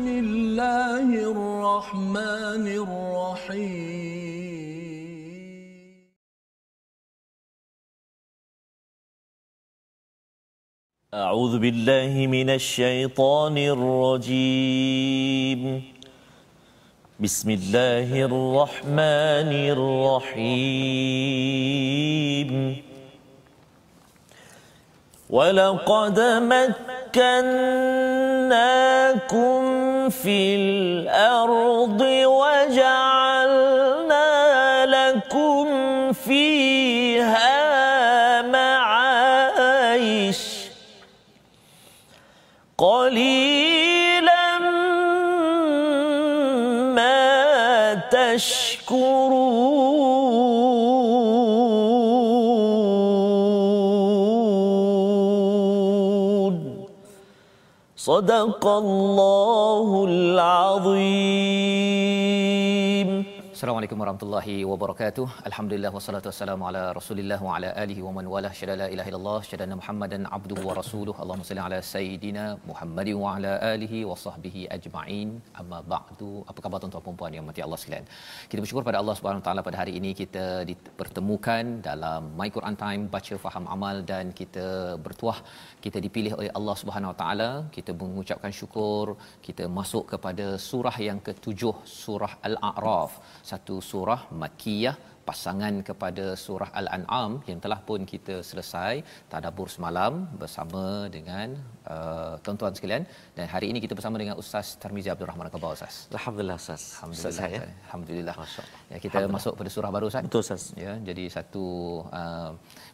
[0.00, 3.60] بسم الله الرحمن الرحيم.
[11.14, 14.80] أعوذ بالله من الشيطان الرجيم.
[17.20, 20.90] بسم الله الرحمن الرحيم.
[25.30, 26.18] ولقد
[26.52, 27.30] مكناكم
[30.10, 33.39] في الأرض وجعلنا
[57.99, 61.98] صدق الله العظيم
[63.60, 65.24] Assalamualaikum warahmatullahi wabarakatuh.
[65.48, 69.40] Alhamdulillah wassalatu wassalamu ala Rasulillah wa ala alihi wa man wala syada la ilaha illallah
[69.48, 71.14] syada Muhammadan abduhu wa rasuluh.
[71.22, 75.28] Allahumma salli ala sayidina Muhammadin wa ala alihi wa sahbihi ajma'in.
[75.62, 76.30] Amma ba'du.
[76.52, 78.06] Apa khabar tuan-tuan dan puan yang mati Allah sekalian?
[78.48, 83.04] Kita bersyukur pada Allah Subhanahu taala pada hari ini kita dipertemukan dalam My Quran Time
[83.16, 84.66] baca faham amal dan kita
[85.04, 85.38] bertuah
[85.84, 87.50] kita dipilih oleh Allah Subhanahu taala.
[87.76, 89.06] Kita mengucapkan syukur
[89.50, 93.12] kita masuk kepada surah yang ketujuh surah Al-A'raf
[93.52, 94.96] satu surah makiyah
[95.28, 98.92] pasangan kepada surah Al-An'am yang telah pun kita selesai
[99.32, 100.84] tadabbur semalam bersama
[101.16, 101.48] dengan
[101.94, 103.04] uh, tuan-tuan sekalian
[103.36, 105.94] dan hari ini kita bersama dengan Ustaz Tarmizi Abdul Rahman Khabar Ustaz.
[106.18, 106.82] Alhamdulillah Ustaz.
[106.96, 107.32] Alhamdulillah.
[107.36, 107.62] Ustaz, ya?
[107.86, 108.34] Alhamdulillah.
[108.42, 108.80] Masya-Allah.
[108.92, 110.24] Ya kita masuk pada surah baru Ustaz.
[110.28, 110.64] Betul Ustaz.
[110.84, 111.66] Ya, jadi satu
[112.20, 112.50] uh,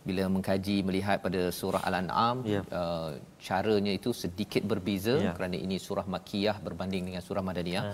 [0.09, 2.61] bila mengkaji melihat pada surah Al-An'am Ya.
[2.81, 3.11] uh,
[3.48, 5.33] caranya itu sedikit berbeza Ya.
[5.37, 7.84] kerana ini surah makiyah berbanding dengan surah madaniyah.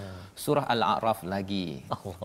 [0.44, 1.66] Surah Al-A'raf lagi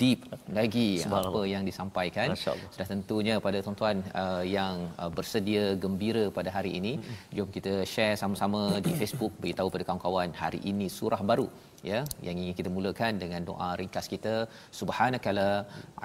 [0.01, 0.21] deep
[0.59, 2.29] lagi apa yang disampaikan.
[2.37, 2.69] Allah.
[2.73, 6.93] Sudah tentunya pada tuan-tuan uh, yang uh, bersedia gembira pada hari ini,
[7.35, 11.47] jom kita share sama-sama di Facebook beritahu pada kawan-kawan hari ini surah baru
[11.91, 14.35] ya yang ingin kita mulakan dengan doa ringkas kita
[14.79, 15.49] subhanakala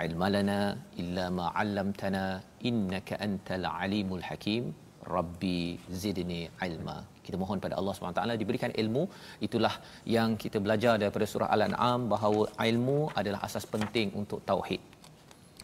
[0.05, 0.61] ilmalana
[1.03, 2.25] illa ma 'allamtana
[2.71, 4.65] innaka antal alimul hakim
[5.15, 5.61] rabbi
[6.03, 9.05] zidni ilma kita mohon pada Allah SWT diberikan ilmu.
[9.47, 9.75] Itulah
[10.17, 14.83] yang kita belajar daripada surah al-an'am bahawa ilmu adalah asas penting untuk tauhid.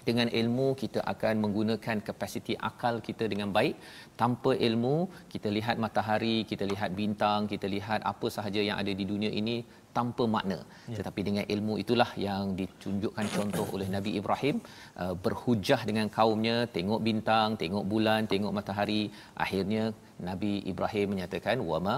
[0.09, 3.75] Dengan ilmu kita akan menggunakan kapasiti akal kita dengan baik.
[4.21, 4.95] Tanpa ilmu
[5.33, 9.57] kita lihat matahari kita lihat bintang kita lihat apa sahaja yang ada di dunia ini
[9.97, 10.59] tanpa makna.
[10.91, 10.97] Ya.
[10.99, 14.57] tetapi dengan ilmu itulah yang ditunjukkan contoh oleh Nabi Ibrahim
[15.03, 19.03] uh, berhujah dengan kaumnya tengok bintang tengok bulan tengok matahari.
[19.45, 19.85] Akhirnya
[20.29, 21.97] Nabi Ibrahim menyatakan wama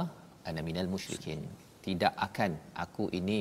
[0.48, 1.42] ana minal musyrikin.
[1.86, 2.50] Tidak akan
[2.84, 3.38] aku ini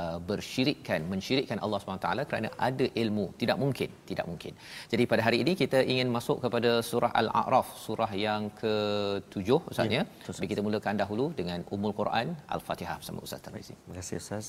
[0.00, 3.24] uh, bersyirikkan mensyirikkan Allah SWT kerana ada ilmu.
[3.40, 4.52] Tidak mungkin tidak mungkin.
[4.92, 10.04] Jadi pada hari ini kita ingin masuk kepada surah al-a'raf surah yang ke-7 ustaz ya,
[10.26, 14.46] Tapi kita mulakan dahulu dengan umul Quran al-Fatihah bersama ustaz Terima kasih Ustaz.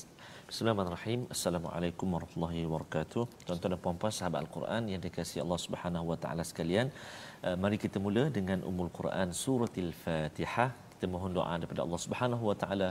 [0.50, 1.20] Bismillahirrahmanirrahim.
[1.34, 3.22] Assalamualaikum warahmatullahi wabarakatuh.
[3.46, 6.86] Tuan-tuan dan puan-puan sahabat Al-Quran yang dikasihi Allah Subhanahu wa taala sekalian,
[7.46, 10.74] eh, mari kita mula dengan Ummul Quran surah Al-Fatihah.
[10.90, 12.88] Kita mohon doa daripada Allah Subhanahu wa taala.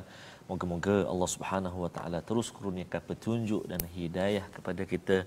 [0.48, 5.18] Moga-moga Allah Subhanahu wa taala terus kurniakan petunjuk dan hidayah kepada kita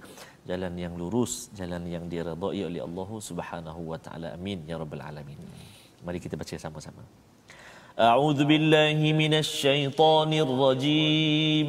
[0.49, 4.33] jalan yang lurus, jalan yang diridai oleh Allah Subhanahu wa taala.
[4.39, 5.37] Amin ya rabbal alamin.
[6.01, 7.05] Mari kita baca sama-sama.
[7.93, 11.69] A'udzu billahi minasy syaithanir rajim.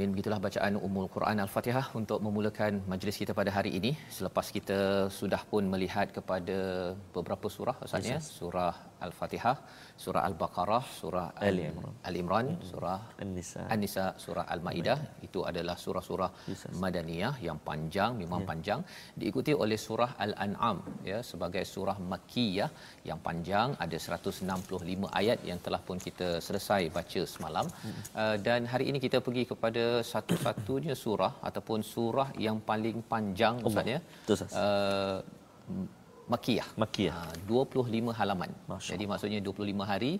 [0.00, 0.14] Alamin.
[0.16, 3.92] Begitulah bacaan Ummul Quran Al-Fatihah untuk memulakan majlis kita pada hari ini.
[4.18, 4.78] Selepas kita
[5.18, 6.58] sudah pun melihat kepada
[7.16, 8.74] beberapa surah Ustaz ya, surah
[9.06, 9.56] Al-Fatihah,
[10.04, 11.94] surah Al-Baqarah, surah Ali Imran.
[12.08, 13.62] Al-Imran, surah An-Nisa.
[13.74, 14.98] An-Nisa, surah Al-Maidah.
[15.26, 16.30] Itu adalah surah-surah
[16.82, 18.80] Madaniyah yang panjang, memang panjang.
[19.20, 20.78] Diikuti oleh surah Al-An'am
[21.10, 22.70] ya sebagai surah Makkiyah
[23.08, 27.66] yang panjang ada 165 ayat yang telah pun kita selesai baca semalam.
[28.20, 33.86] Uh, dan hari ini kita pergi kepada satu-satunya surah ataupun surah yang paling panjang Ustaz
[33.94, 33.98] ya.
[34.00, 34.52] Betul, Ustaz.
[34.54, 35.18] Uh,
[36.32, 36.68] Makkiyah.
[36.82, 37.14] Makkiyah.
[37.18, 38.50] Ha, 25 halaman.
[38.70, 40.12] Masya Jadi maksudnya 25 hari,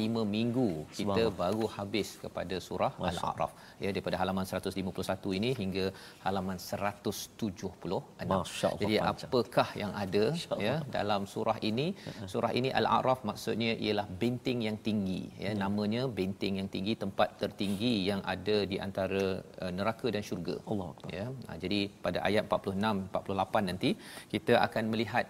[0.00, 0.68] 5 minggu
[0.98, 3.52] kita baru habis kepada surah Al-A'raf.
[3.82, 5.86] Ya daripada halaman 151 ini hingga
[6.24, 8.00] halaman 176.
[8.32, 10.24] Masya Allah, Jadi apakah yang ada
[10.66, 11.86] ya dalam surah ini?
[12.32, 17.92] Surah ini Al-A'raf maksudnya ialah benteng yang tinggi ya namanya benteng yang tinggi tempat tertinggi
[18.10, 19.24] yang ada di antara
[19.62, 20.56] uh, neraka dan syurga.
[20.70, 20.90] Allah.
[21.18, 21.26] Ya.
[21.48, 23.90] Ha, jadi pada ayat 46 48 nanti
[24.32, 25.26] kita akan melihat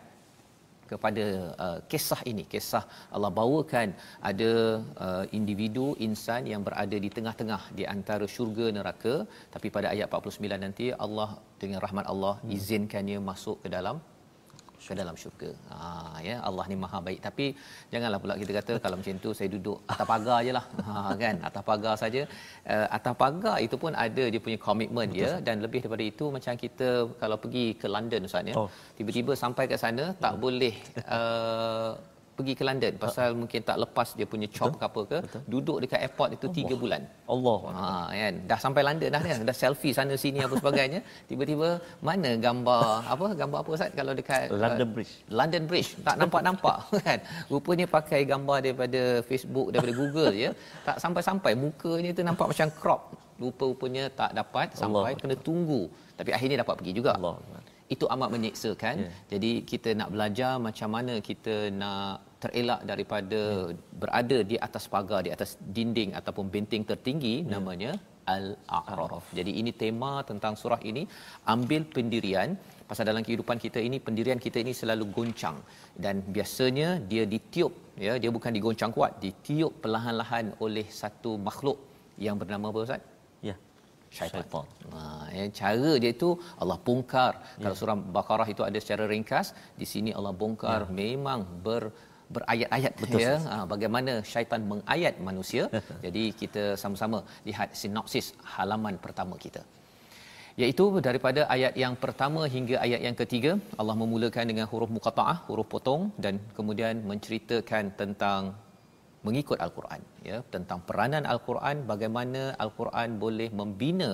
[0.92, 1.24] kepada
[1.66, 2.84] uh, kisah ini kisah
[3.16, 3.88] Allah bawakan
[4.30, 4.50] ada
[5.06, 9.14] uh, individu insan yang berada di tengah-tengah di antara syurga neraka
[9.56, 11.30] tapi pada ayat 49 nanti Allah
[11.62, 12.54] dengan rahmat Allah Hmm.
[12.56, 13.96] izinkannya masuk ke dalam
[14.86, 15.50] ke dalam syurga.
[15.70, 15.78] Ha
[16.28, 17.46] ya Allah ni maha baik tapi
[17.92, 20.64] janganlah pula kita kata kalau macam tu saya duduk atas pagar je lah.
[20.88, 22.22] Ha kan atas pagar saja.
[22.74, 26.54] Uh, atas pagar itu pun ada dia punya komitmen dia dan lebih daripada itu macam
[26.64, 26.88] kita
[27.22, 28.54] kalau pergi ke London Ustaz ya.
[28.60, 28.68] Oh.
[28.98, 30.74] Tiba-tiba sampai kat sana tak boleh
[31.18, 31.90] uh,
[32.38, 35.18] pergi ke London pasal mungkin tak lepas dia punya job ke apa ke
[35.52, 37.02] duduk dekat airport itu 3 bulan.
[37.34, 37.60] Allah.
[37.76, 37.86] Ha
[38.20, 38.34] kan?
[38.50, 39.36] Dah sampai London dah kan?
[39.50, 41.00] Dah selfie sana sini apa sebagainya.
[41.28, 41.68] Tiba-tiba
[42.08, 45.12] mana gambar apa gambar apa Ustaz kalau dekat London uh, Bridge.
[45.40, 45.90] London Bridge.
[46.06, 47.18] Tak nampak-nampak kan?
[47.50, 50.50] Rupanya pakai gambar daripada Facebook daripada Google ya
[50.86, 53.02] tak sampai-sampai mukanya tu nampak macam crop.
[53.42, 55.20] Rupa-rupanya tak dapat sampai Allah.
[55.22, 55.82] kena tunggu.
[56.18, 57.14] Tapi akhirnya dapat pergi juga.
[57.18, 57.38] Allah
[57.88, 58.94] itu amat menyeksakan.
[59.00, 59.12] Yeah.
[59.32, 63.96] Jadi kita nak belajar macam mana kita nak terelak daripada yeah.
[64.02, 67.50] berada di atas pagar, di atas dinding ataupun benteng tertinggi yeah.
[67.54, 67.92] namanya
[68.36, 69.26] Al-A'raf.
[69.38, 71.02] Jadi ini tema tentang surah ini
[71.54, 72.50] ambil pendirian
[72.88, 75.56] pasal dalam kehidupan kita ini pendirian kita ini selalu goncang
[76.04, 77.72] dan biasanya dia ditiup
[78.06, 81.78] ya dia bukan digoncang kuat ditiup perlahan-lahan oleh satu makhluk
[82.26, 83.02] yang bernama apa Ustaz?
[83.48, 83.56] Ya.
[84.16, 84.40] syaitan.
[84.40, 84.66] Syaitan.
[84.92, 85.00] Ha,
[85.38, 86.30] ya, cara dia itu
[86.60, 87.32] Allah bongkar.
[87.38, 87.62] Ya.
[87.62, 89.48] Kalau surah Baqarah itu ada secara ringkas,
[89.80, 90.92] di sini Allah bongkar ya.
[91.00, 91.82] memang ber
[92.34, 93.34] berayat-ayat Betul, ya.
[93.50, 95.64] Ha, bagaimana syaitan mengayat manusia.
[96.04, 99.62] Jadi kita sama-sama lihat sinopsis halaman pertama kita.
[100.62, 105.68] Iaitu daripada ayat yang pertama hingga ayat yang ketiga Allah memulakan dengan huruf muqattaah huruf
[105.74, 108.42] potong dan kemudian menceritakan tentang
[109.26, 110.38] mengikut al-Quran ya.
[110.54, 114.10] Tentang peranan al-Quran bagaimana al-Quran boleh membina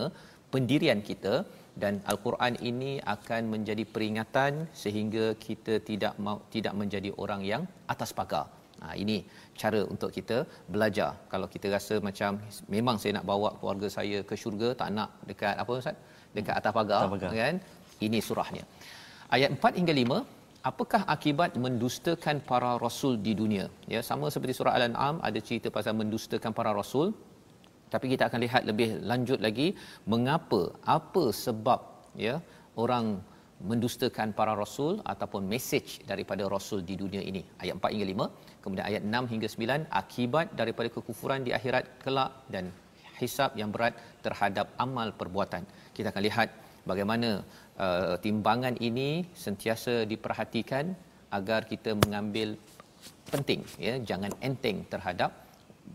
[0.54, 1.34] pendirian kita
[1.82, 7.62] dan al-Quran ini akan menjadi peringatan sehingga kita tidak mau tidak menjadi orang yang
[7.94, 8.46] atas pagar.
[8.82, 9.16] Ha, ini
[9.60, 10.36] cara untuk kita
[10.74, 11.10] belajar.
[11.32, 12.38] Kalau kita rasa macam
[12.76, 15.96] memang saya nak bawa keluarga saya ke syurga, tak nak dekat apa Ustaz?
[16.36, 17.30] Dekat atas pagar, Atas pagar.
[17.40, 17.54] kan?
[18.06, 18.64] Ini surahnya.
[19.34, 23.68] Ayat 4 hingga 5 Apakah akibat mendustakan para rasul di dunia?
[23.84, 27.12] Ya, sama seperti surah Al-An'am ada cerita pasal mendustakan para rasul.
[27.92, 29.68] Tapi kita akan lihat lebih lanjut lagi
[30.12, 30.62] mengapa,
[30.96, 31.80] apa sebab
[32.26, 32.34] ya
[32.84, 33.22] orang
[33.70, 37.42] mendustakan para rasul ataupun mesej daripada rasul di dunia ini.
[37.62, 42.32] Ayat 4 hingga 5, kemudian ayat 6 hingga 9 akibat daripada kekufuran di akhirat kelak
[42.54, 42.68] dan
[43.22, 43.94] hisab yang berat
[44.26, 45.62] terhadap amal perbuatan.
[45.96, 46.48] Kita akan lihat
[46.90, 47.30] bagaimana
[47.78, 50.92] uh, timbangan ini sentiasa diperhatikan
[51.30, 52.58] agar kita mengambil
[53.32, 55.43] penting ya jangan enteng terhadap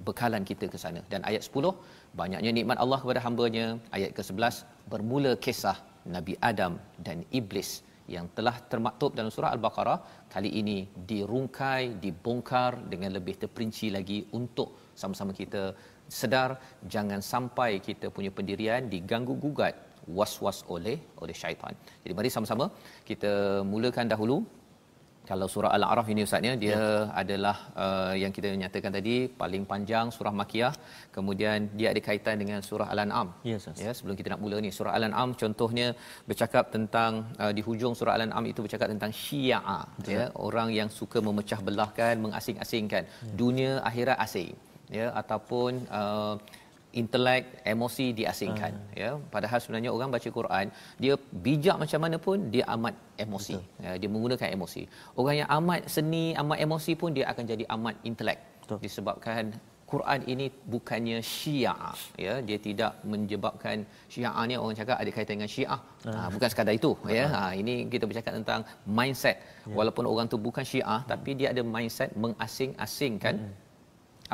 [0.07, 1.01] bekalan kita ke sana.
[1.11, 1.75] Dan ayat 10
[2.21, 3.67] banyaknya nikmat Allah kepada hamba-Nya.
[3.97, 4.55] Ayat ke-11
[4.91, 5.77] bermula kisah
[6.15, 6.73] Nabi Adam
[7.05, 7.69] dan iblis
[8.15, 9.97] yang telah termaktub dalam surah al-Baqarah.
[10.33, 10.77] Kali ini
[11.11, 14.69] dirungkai dibongkar dengan lebih terperinci lagi untuk
[15.01, 15.63] sama-sama kita
[16.19, 16.49] sedar.
[16.93, 19.75] Jangan sampai kita punya pendirian diganggu gugat
[20.17, 21.73] was-was oleh oleh syaitan.
[22.03, 22.65] Jadi mari sama-sama
[23.09, 24.37] kita mulakan dahulu
[25.29, 26.85] kalau surah Al-A'raf ini ustaznya dia ya.
[27.21, 30.73] adalah uh, yang kita nyatakan tadi paling panjang surah Makiyah
[31.17, 33.27] kemudian dia ada kaitan dengan surah Al-An'am.
[33.49, 33.57] Ya.
[33.85, 35.87] Ya sebelum kita nak mula ni surah Al-An'am contohnya
[36.29, 37.11] bercakap tentang
[37.43, 39.81] uh, di hujung surah Al-An'am itu bercakap tentang Syiah
[40.15, 43.35] ya orang yang suka memecah belahkan mengasing-asingkan ya.
[43.41, 44.51] dunia akhirat asing
[44.99, 46.35] ya ataupun uh,
[47.01, 48.97] intelek emosi diasingkan uh.
[49.01, 49.09] ya.
[49.33, 50.65] Padahal sebenarnya orang baca Quran
[51.03, 51.13] dia
[51.45, 53.57] bijak macam mana pun dia amat emosi.
[53.85, 54.83] Ya, dia menggunakan emosi.
[55.19, 58.79] Orang yang amat seni amat emosi pun dia akan jadi amat intelek Betul.
[58.85, 59.43] disebabkan
[59.91, 61.93] Quran ini bukannya syiah
[62.25, 62.33] ya.
[62.47, 64.53] Dia tidak menyebabkan syiah ni.
[64.61, 65.81] Orang cakap ada kaitan dengan syiah.
[66.05, 67.25] Ha, bukan sekadar itu ya.
[67.33, 68.61] Ha, ini kita bercakap tentang
[68.97, 69.37] mindset.
[69.69, 69.73] Ya.
[69.77, 73.68] walaupun orang tu bukan syiah tapi dia ada mindset mengasing-asingkan hmm.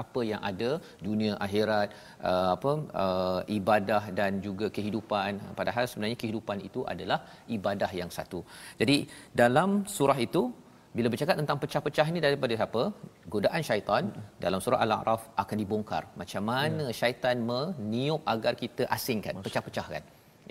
[0.04, 0.70] Apa yang ada
[1.08, 1.88] dunia akhirat
[2.30, 2.72] uh, apa
[3.04, 5.42] uh, ibadah dan juga kehidupan.
[5.60, 7.20] Padahal sebenarnya kehidupan itu adalah
[7.58, 8.42] ibadah yang satu.
[8.82, 8.98] Jadi
[9.44, 10.44] dalam surah itu
[10.98, 12.84] bila bercakap tentang pecah-pecah ini daripada siapa?
[13.34, 14.04] Godaan syaitan
[14.46, 16.04] dalam surah al-a'raf akan dibongkar.
[16.22, 16.96] Macam mana hmm.
[17.00, 20.04] syaitan meniup agar kita asingkan pecah-pecahkan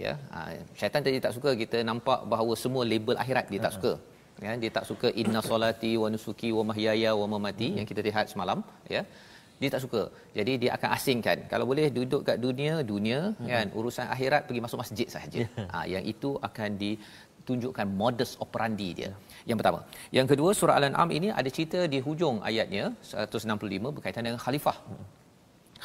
[0.02, 0.38] ya ha,
[0.78, 3.92] syaitan tadi tak suka kita nampak bahawa semua label akhirat dia tak suka.
[4.44, 7.76] Ya dia tak suka inna solati wa nusuki wa mahyaya wa mamati hmm.
[7.78, 8.58] yang kita lihat semalam
[8.94, 9.02] ya
[9.64, 10.02] dia tak suka.
[10.38, 11.38] Jadi dia akan asingkan.
[11.52, 13.48] Kalau boleh duduk kat dunia, dunia hmm.
[13.52, 15.40] kan urusan akhirat pergi masuk masjid saja.
[15.72, 19.10] ha, yang itu akan ditunjukkan modus operandi dia.
[19.50, 19.80] Yang pertama.
[20.18, 24.76] Yang kedua surah Al-An'am ini ada cerita di hujung ayatnya 165 berkaitan dengan khalifah.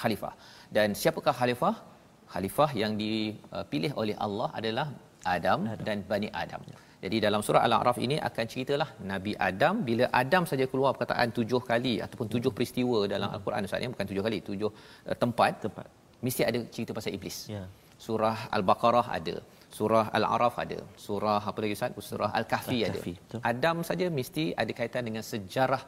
[0.01, 0.33] Khalifah.
[0.77, 1.75] Dan siapakah khalifah?
[2.33, 4.87] Khalifah yang dipilih oleh Allah adalah
[5.35, 5.85] Adam, Adam.
[5.87, 6.61] dan Bani Adam.
[7.03, 11.61] Jadi dalam surah Al-A'raf ini akan ceritalah Nabi Adam bila Adam saja keluar perkataan tujuh
[11.69, 14.69] kali ataupun tujuh peristiwa dalam Al-Quran Ustaz bukan tujuh kali tujuh
[15.09, 15.87] uh, tempat tempat
[16.25, 17.37] mesti ada cerita pasal iblis.
[17.55, 17.63] Ya.
[18.05, 19.35] Surah Al-Baqarah ada,
[19.77, 21.95] surah Al-Araf ada, surah apa lagi Ustaz?
[22.09, 22.99] Surah Al-Kahfi ada.
[23.51, 25.83] Adam saja mesti ada kaitan dengan sejarah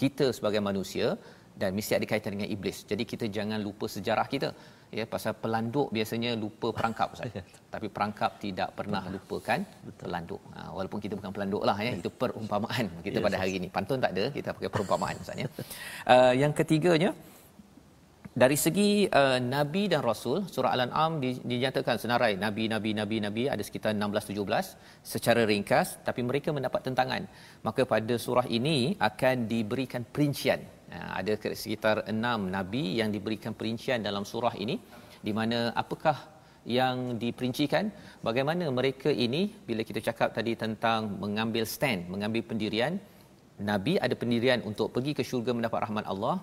[0.00, 1.16] kita sebagai manusia
[1.60, 2.78] dan mesti ada kaitan dengan iblis.
[2.90, 4.50] Jadi kita jangan lupa sejarah kita.
[4.90, 7.30] Ya pasal pelanduk biasanya lupa perangkap Ustaz.
[7.74, 9.60] Tapi perangkap tidak pernah lupakan
[10.00, 10.42] pelanduk.
[10.56, 11.92] Ha, walaupun kita bukan pelanduk lah ya.
[11.94, 13.70] Itu perumpamaan kita pada hari ini.
[13.70, 15.48] Pantun tak ada, kita pakai perumpamaan Ustaz ya.
[16.10, 17.14] Uh, yang ketiganya
[18.30, 21.18] dari segi uh, nabi dan rasul surah al-an'am
[21.50, 26.80] dinyatakan senarai nabi nabi nabi nabi ada sekitar 16 17 secara ringkas tapi mereka mendapat
[26.86, 27.26] tentangan
[27.66, 31.32] maka pada surah ini akan diberikan perincian ada
[31.62, 34.76] sekitar 6 nabi yang diberikan perincian dalam surah ini
[35.26, 36.16] di mana apakah
[36.78, 37.84] yang diperincikan
[38.26, 43.00] bagaimana mereka ini bila kita cakap tadi tentang mengambil stand mengambil pendirian
[43.70, 46.36] nabi ada pendirian untuk pergi ke syurga mendapat rahmat Allah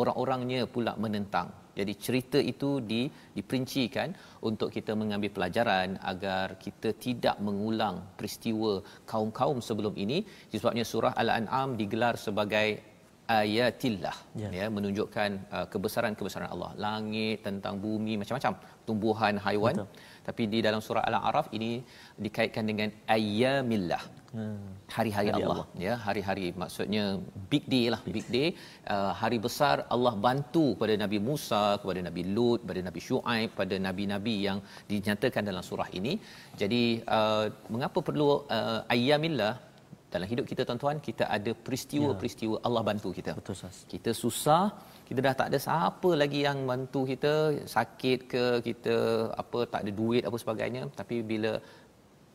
[0.00, 1.48] orang-orangnya pula menentang.
[1.78, 4.14] Jadi cerita itu di diperincikan
[4.48, 8.78] untuk kita mengambil pelajaran agar kita tidak mengulang peristiwa
[9.10, 10.22] kaum-kaum sebelum ini.
[10.54, 12.93] Sebabnya surah Al-An'am digelar sebagai
[13.40, 16.70] ayatillah ya, ya menunjukkan uh, kebesaran-kebesaran Allah.
[16.84, 18.52] Langit, tentang bumi, macam-macam,
[18.86, 19.74] tumbuhan, haiwan.
[19.80, 19.88] Betul.
[20.28, 21.84] Tapi di dalam surah Al-A'raf ini
[22.24, 24.02] dikaitkan dengan ayyamillah.
[24.34, 24.62] Hmm.
[24.94, 25.56] Hari-hari hari Allah.
[25.56, 27.02] Allah ya, hari-hari maksudnya
[27.52, 28.48] big day lah, big day.
[28.94, 33.76] Uh, hari besar Allah bantu kepada Nabi Musa, kepada Nabi Lut, kepada Nabi Shu'aib, pada
[33.88, 34.58] nabi-nabi yang
[34.90, 36.14] dinyatakan dalam surah ini.
[36.62, 36.82] Jadi
[37.18, 38.28] uh, mengapa perlu
[38.58, 39.54] uh, ayyamillah?
[40.14, 42.64] Dalam hidup kita tuan-tuan, kita ada peristiwa-peristiwa ya.
[42.66, 43.32] Allah bantu kita.
[43.38, 43.78] Betul sas.
[43.92, 44.64] Kita susah,
[45.08, 47.32] kita dah tak ada siapa lagi yang bantu kita,
[47.76, 48.94] sakit ke, kita
[49.42, 51.52] apa tak ada duit apa sebagainya, tapi bila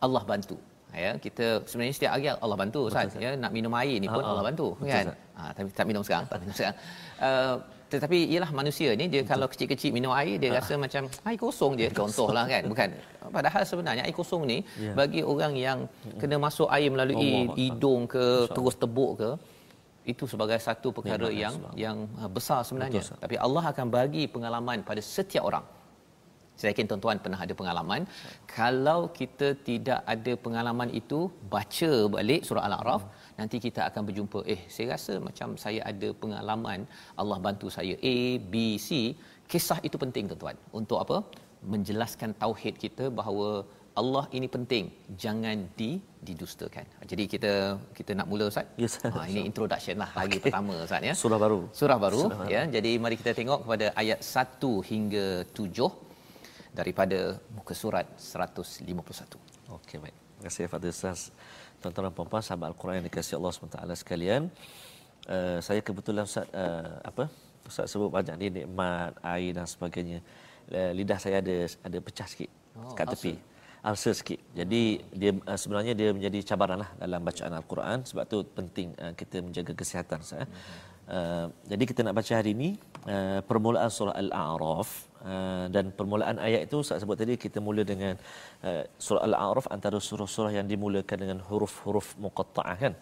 [0.05, 0.57] Allah bantu,
[1.05, 3.31] ya kita sebenarnya setiap hari Allah bantu Ustaz ya.
[3.43, 5.05] Nak minum air ni pun uh, Allah bantu betul, kan?
[5.37, 6.25] Ha tapi tak minum sekarang.
[6.31, 6.55] Tak minum.
[6.57, 6.77] Sekarang
[7.27, 7.55] uh,
[7.93, 9.31] tetapi ialah manusia ni dia betul.
[9.31, 10.55] kalau kecil-kecil minum air dia uh.
[10.57, 12.89] rasa macam air kosong je contohlah kan bukan
[13.37, 14.95] padahal sebenarnya air kosong ni yeah.
[14.99, 15.79] bagi orang yang
[16.21, 18.53] kena masuk air melalui Allah hidung ke Allah.
[18.55, 19.31] terus tebuk ke
[20.11, 21.55] itu sebagai satu perkara ya, yang
[21.85, 21.97] yang
[22.37, 25.65] besar sebenarnya Betul, tapi Allah akan bagi pengalaman pada setiap orang
[26.59, 28.01] saya yakin tuan-tuan pernah ada pengalaman.
[28.57, 31.19] Kalau kita tidak ada pengalaman itu,
[31.53, 33.28] baca balik surah Al-A'raf, hmm.
[33.39, 36.79] Nanti kita akan berjumpa, eh saya rasa macam saya ada pengalaman
[37.21, 38.17] Allah bantu saya A,
[38.51, 38.55] B,
[38.87, 38.89] C.
[39.51, 40.57] Kisah itu penting tuan-tuan.
[40.79, 41.17] Untuk apa?
[41.73, 43.49] Menjelaskan tauhid kita bahawa
[44.01, 44.85] Allah ini penting
[45.23, 45.91] jangan di
[46.27, 46.85] didustakan.
[47.11, 47.53] Jadi kita
[47.97, 48.67] kita nak mula Ustaz.
[48.83, 50.43] Yes, ha, ini introduction lah hari okay.
[50.45, 51.13] pertama Ustaz ya.
[51.21, 51.59] Surah baru.
[51.79, 52.61] Surah baru Surah ya.
[52.75, 55.25] Jadi mari kita tengok kepada ayat 1 hingga
[55.59, 55.89] 7
[56.79, 57.19] daripada
[57.57, 59.75] muka surat 151.
[59.77, 60.15] Okey baik.
[60.15, 61.21] Terima kasih Fadil Ustaz.
[61.79, 64.41] Tuan-tuan dan puan-puan sahabat Al-Quran yang dikasihi Allah SWT sekalian.
[65.27, 67.31] Uh, saya kebetulan Ustaz uh, apa?
[67.63, 70.19] Ustaz sebut banyak ni nikmat, air dan sebagainya.
[70.69, 71.55] Uh, lidah saya ada
[71.87, 73.33] ada pecah sikit oh, kat tepi.
[73.79, 74.39] Ulcer sikit.
[74.51, 79.39] Jadi dia uh, sebenarnya dia menjadi cabaranlah dalam bacaan Al-Quran sebab tu penting uh, kita
[79.39, 80.45] menjaga kesihatan saya.
[81.09, 82.69] Uh, jadi kita nak baca hari ini
[83.09, 84.89] uh, permulaan surah Al-A'raf
[85.25, 88.13] uh, dan permulaan ayat itu saya sebut tadi kita mula dengan
[88.61, 92.93] uh, surah Al-A'raf antara surah-surah yang dimulakan dengan huruf-huruf muqatta'ah kan.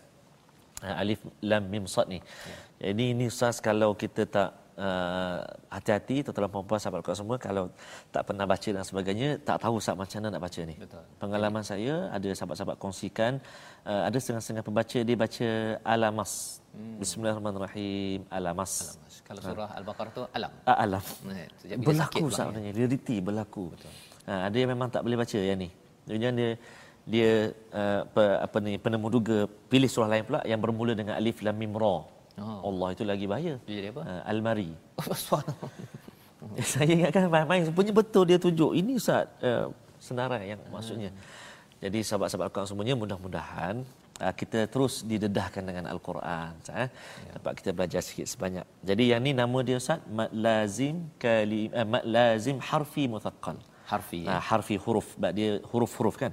[0.87, 2.19] Uh, alif lam mim sad ni.
[2.23, 2.55] Ya.
[2.87, 5.39] Jadi ini sas kalau kita tak uh,
[5.73, 7.65] hati-hati terutama perempuan sahabat Al-Quran semua kalau
[8.13, 10.75] tak pernah baca dan sebagainya tak tahu Ustaz macam mana nak baca ni.
[10.77, 11.03] Betul.
[11.21, 13.41] Pengalaman saya ada sahabat-sahabat kongsikan
[13.89, 15.49] uh, ada setengah-setengah pembaca dia baca
[15.81, 16.31] alamas.
[16.77, 16.97] Hmm.
[17.01, 18.19] Bismillahirrahmanirrahim.
[18.29, 18.71] Alamas.
[18.85, 19.13] Alamas.
[19.27, 20.51] Kalau surah Al-Baqarah tu alam.
[20.63, 21.03] Uh, alam.
[21.33, 22.71] Eh, bila Berlaku sebenarnya.
[22.77, 23.65] Realiti berlaku.
[23.73, 23.93] Betul.
[24.27, 25.69] Ha, ada yang memang tak boleh baca yang ni.
[26.07, 26.51] Kemudian dia
[27.07, 27.29] dia
[27.71, 29.37] uh, apa, apa ni penemu duga
[29.71, 32.16] pilih surah lain pula yang bermula dengan alif lam mim ra.
[32.37, 32.69] Oh.
[32.69, 33.55] Allah itu lagi bahaya.
[33.65, 34.01] Dia jadi apa?
[34.05, 34.69] Uh, Al-Mari.
[35.25, 35.71] Subhanallah.
[36.71, 38.71] Saya ingatkan main-main sebenarnya betul dia tunjuk.
[38.77, 41.11] Ini Ustaz uh, senarai yang maksudnya.
[41.81, 43.75] Jadi sahabat-sahabat Al-Quran semuanya mudah-mudahan
[44.21, 46.53] uh, kita terus didedahkan dengan Al-Quran.
[46.83, 46.89] Eh?
[47.37, 48.65] Dapat kita belajar sikit sebanyak.
[48.85, 53.57] Jadi yang ni nama dia Ustaz mad lazim kalim uh, mad lazim harfi muthaqqal.
[53.87, 54.19] Harfi.
[54.27, 56.31] Ha, harfi huruf dia huruf-huruf kan.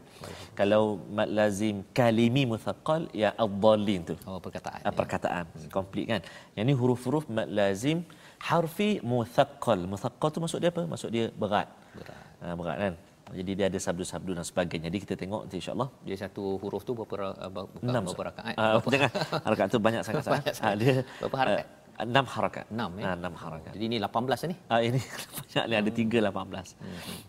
[0.58, 0.82] Kalau
[1.18, 4.14] mad lazim kalimi muthaqqal ya ad-dallin tu.
[4.26, 4.80] Oh, perkataan.
[4.82, 6.20] Ah, perkataan komplit kan.
[6.58, 7.98] Yang ni huruf-huruf mad lazim
[8.42, 9.78] harfi muthaqqal.
[9.86, 10.82] Muthaqqal tu maksud dia apa?
[10.92, 11.68] Maksud dia berat.
[11.94, 12.18] Berat.
[12.42, 12.94] Ha, berat kan.
[13.38, 14.90] Jadi dia ada sabdu-sabdu dan sebagainya.
[14.90, 15.88] Jadi kita tengok nanti insya-Allah.
[16.04, 18.02] Dia satu huruf tu berapa uh, Enam.
[18.04, 18.54] berapa rakaat?
[18.58, 19.10] Berapa- jangan
[19.46, 20.22] harakat tu banyak sangat.
[20.34, 20.76] Banyak Ah, sangat.
[20.82, 21.64] dia Berapa harakat?
[21.64, 22.64] ah, enam harakat.
[22.74, 23.14] Enam, ya?
[23.14, 23.70] Enam harakat.
[23.74, 24.56] Jadi ni 18 ni.
[24.72, 24.98] Ah ini
[25.36, 26.74] banyak ni ada 3 18.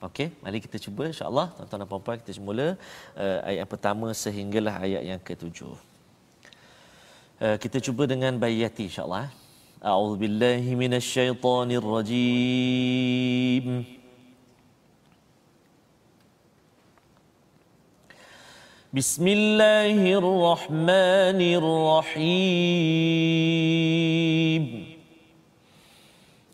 [0.07, 2.67] Okey, mari kita cuba insya-Allah tuan-tuan dan puan-puan kita mula
[3.15, 5.73] uh, ayat yang pertama sehinggalah ayat yang ketujuh.
[7.39, 9.27] Uh, kita cuba dengan bayati insya-Allah.
[9.27, 9.31] eh.
[9.85, 13.65] A'udzu billahi minasyaitonir rajim.
[18.95, 22.23] بسم الله الرحمن الرحيم.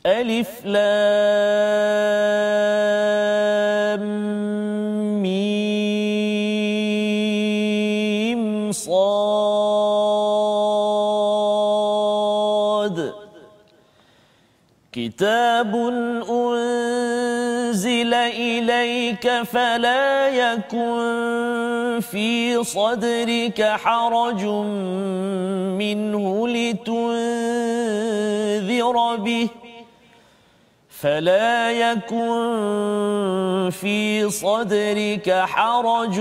[0.05, 0.85] ألف لام
[5.21, 5.61] ميم
[8.71, 10.01] صاد.
[14.91, 15.75] كتاب
[16.29, 21.70] أنزل إليك فلا يكن
[22.01, 24.45] في صدرك حرج
[25.77, 27.15] منه لتنذر
[29.15, 29.49] به
[30.89, 36.19] فلا يكن في صدرك حرج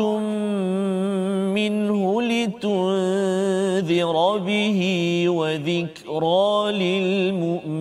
[1.59, 4.81] منه لتنذر به
[5.29, 7.81] وذكرى للمؤمنين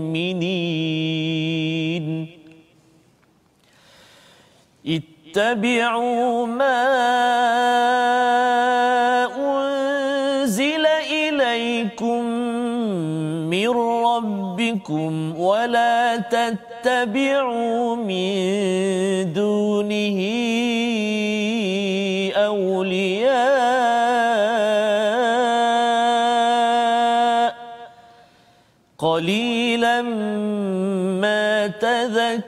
[5.29, 6.81] اتبعوا ما
[9.37, 12.23] أنزل إليكم
[13.45, 13.69] من
[14.05, 18.33] ربكم ولا تتبعوا من
[19.33, 20.19] دونه
[22.35, 23.69] أولياء.
[28.97, 30.01] قليلا
[31.21, 32.39] ما تذكرون.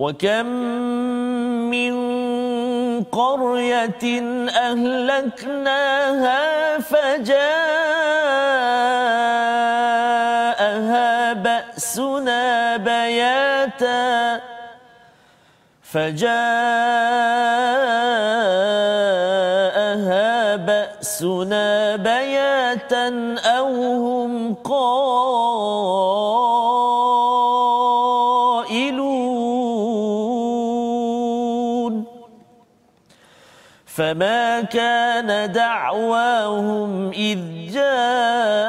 [0.00, 0.46] وكم
[1.70, 1.94] من
[3.04, 4.04] قرية
[4.48, 6.40] أهلكناها
[6.78, 7.42] فجاءها
[11.32, 14.40] بأسنا بياتا
[15.82, 16.30] فجاءها
[20.56, 23.89] بأسنا بياتا أو
[33.99, 37.39] فما كان دعواهم إذ
[37.73, 38.68] جاءهم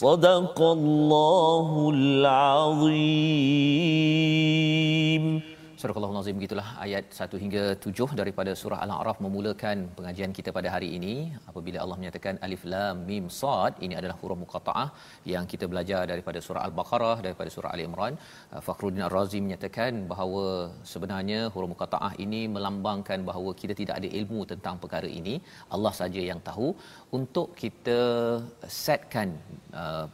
[0.00, 2.96] صدق الله العظيم
[5.81, 10.89] Surah Al-Nazim begitulah ayat 1 hingga 7 daripada surah Al-A'raf memulakan pengajian kita pada hari
[10.97, 11.13] ini.
[11.49, 14.85] Apabila Allah menyatakan alif lam mim sad ini adalah huruf muqattaah
[15.33, 18.13] yang kita belajar daripada surah Al-Baqarah daripada surah Ali Imran.
[18.53, 20.45] Uh, Fakhruddin Ar-Razi menyatakan bahawa
[20.93, 25.35] sebenarnya huruf muqattaah ini melambangkan bahawa kita tidak ada ilmu tentang perkara ini.
[25.77, 26.69] Allah saja yang tahu.
[27.19, 27.99] Untuk kita
[28.81, 29.31] setkan
[29.81, 30.05] uh,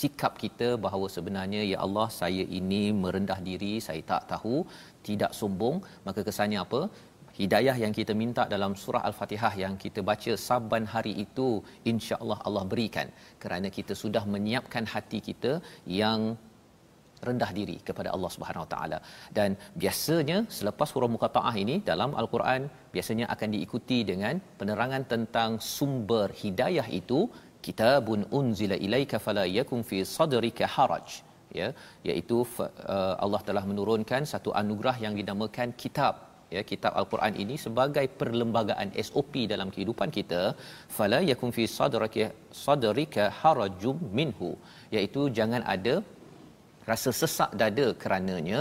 [0.00, 4.56] sikap kita bahawa sebenarnya ya Allah saya ini merendah diri saya tak tahu
[5.08, 6.80] tidak sombong maka kesannya apa?
[7.38, 11.46] Hidayah yang kita minta dalam surah al-Fatihah yang kita baca saban hari itu
[11.90, 13.08] insya-Allah Allah berikan.
[13.42, 15.52] Kerana kita sudah menyiapkan hati kita
[16.00, 16.20] yang
[17.28, 18.98] rendah diri kepada Allah Subhanahu Wa Taala.
[19.38, 19.50] Dan
[19.82, 26.88] biasanya selepas huruf muqattaah ini dalam al-Quran biasanya akan diikuti dengan penerangan tentang sumber hidayah
[27.00, 27.20] itu.
[27.66, 31.06] Kitabun unzila ilaika fala yakum fi sadrika haraj
[31.60, 31.68] ya
[32.10, 36.14] iaitu uh, Allah telah menurunkan satu anugerah yang dinamakan kitab.
[36.54, 40.42] Ya kitab al-Quran ini sebagai perlembagaan SOP dalam kehidupan kita.
[40.96, 42.26] Fala yakum fi sadrika
[42.64, 44.50] sadrika harajum minhu.
[44.96, 45.94] Iaitu jangan ada
[46.90, 48.60] rasa sesak dada kerananya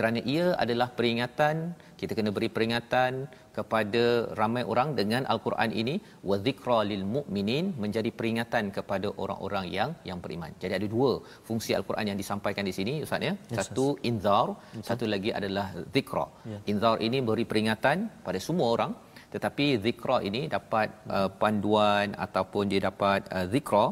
[0.00, 1.56] kerana ia adalah peringatan
[2.00, 3.12] kita kena beri peringatan
[3.56, 4.02] kepada
[4.40, 5.94] ramai orang dengan al-Quran ini
[6.28, 10.52] wa dzikra lil mukminin menjadi peringatan kepada orang-orang yang yang beriman.
[10.62, 11.10] Jadi ada dua
[11.48, 13.34] fungsi al-Quran yang disampaikan di sini ustaz ya.
[13.36, 14.08] Yes, satu yes.
[14.10, 14.46] inzar,
[14.78, 14.86] yes.
[14.90, 16.26] satu lagi adalah dzikra.
[16.52, 16.70] Yeah.
[16.72, 18.94] Inzar ini beri peringatan pada semua orang
[19.34, 23.84] tetapi zikra ini dapat uh, panduan ataupun dia dapat uh, zikra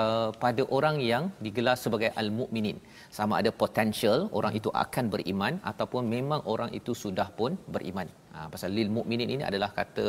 [0.00, 2.78] uh, pada orang yang digelar sebagai al-mukminin
[3.18, 8.08] sama ada potential orang itu akan beriman ataupun memang orang itu sudah pun beriman.
[8.34, 10.08] Ha, pasal lil mukminin ini adalah kata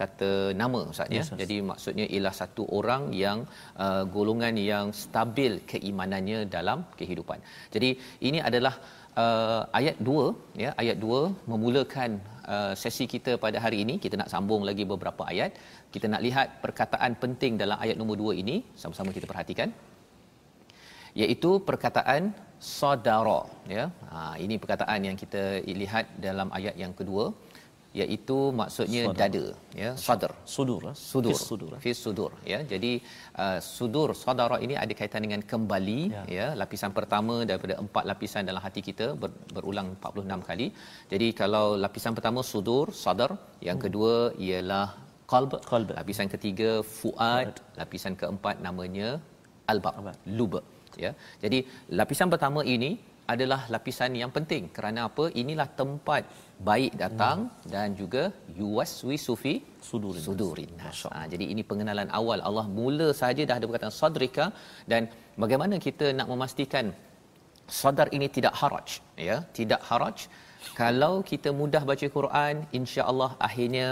[0.00, 0.30] kata
[0.62, 1.18] nama ustaz ya.
[1.18, 3.38] Yes, Jadi maksudnya ialah satu orang yang
[3.84, 7.40] uh, golongan yang stabil keimanannya dalam kehidupan.
[7.74, 7.90] Jadi
[8.28, 8.74] ini adalah
[9.24, 12.10] uh, ayat 2 ya ayat 2 memulakan
[12.54, 15.52] uh, sesi kita pada hari ini kita nak sambung lagi beberapa ayat
[15.94, 19.70] kita nak lihat perkataan penting dalam ayat nombor 2 ini sama-sama kita perhatikan
[21.22, 22.22] iaitu perkataan
[22.58, 23.40] saudara
[23.76, 23.84] ya.
[24.10, 25.42] Ha, ini perkataan yang kita
[25.82, 27.24] lihat dalam ayat yang kedua
[28.00, 29.18] iaitu maksudnya Sadar.
[29.20, 29.44] dada
[29.82, 30.32] ya sadar.
[30.54, 30.96] sudur eh?
[31.10, 31.32] sudur.
[31.32, 32.58] Fi sudur, fi sudur ya.
[32.72, 32.92] Jadi
[33.44, 36.22] uh, sudur saudara ini ada kaitan dengan kembali ya.
[36.38, 36.46] ya.
[36.62, 40.66] Lapisan pertama daripada empat lapisan dalam hati kita ber, berulang 46 kali.
[41.12, 43.32] Jadi kalau lapisan pertama sudur sadar.
[43.68, 43.86] Yang hmm.
[43.86, 44.14] kedua
[44.48, 44.86] ialah
[45.32, 45.52] qalb.
[45.70, 45.88] Qalb.
[46.00, 47.54] Lapisan ketiga fuad.
[47.80, 49.10] Lapisan keempat namanya
[49.72, 49.96] albab
[50.38, 50.52] lub
[51.04, 51.12] ya.
[51.44, 51.58] Jadi
[52.00, 52.90] lapisan pertama ini
[53.32, 54.62] adalah lapisan yang penting.
[54.76, 55.24] Kerana apa?
[55.42, 56.22] Inilah tempat
[56.68, 57.70] baik datang hmm.
[57.72, 58.22] dan juga
[58.60, 59.54] yuwaswi sufi
[59.88, 62.38] sudurin sudurin ha, jadi ini pengenalan awal.
[62.48, 64.46] Allah mula saja dah ada perkataan sadrika
[64.92, 65.02] dan
[65.42, 66.86] bagaimana kita nak memastikan
[67.80, 68.88] sadar ini tidak haraj
[69.28, 69.36] ya?
[69.58, 70.18] Tidak haraj.
[70.80, 73.86] Kalau kita mudah baca Quran insya-Allah akhirnya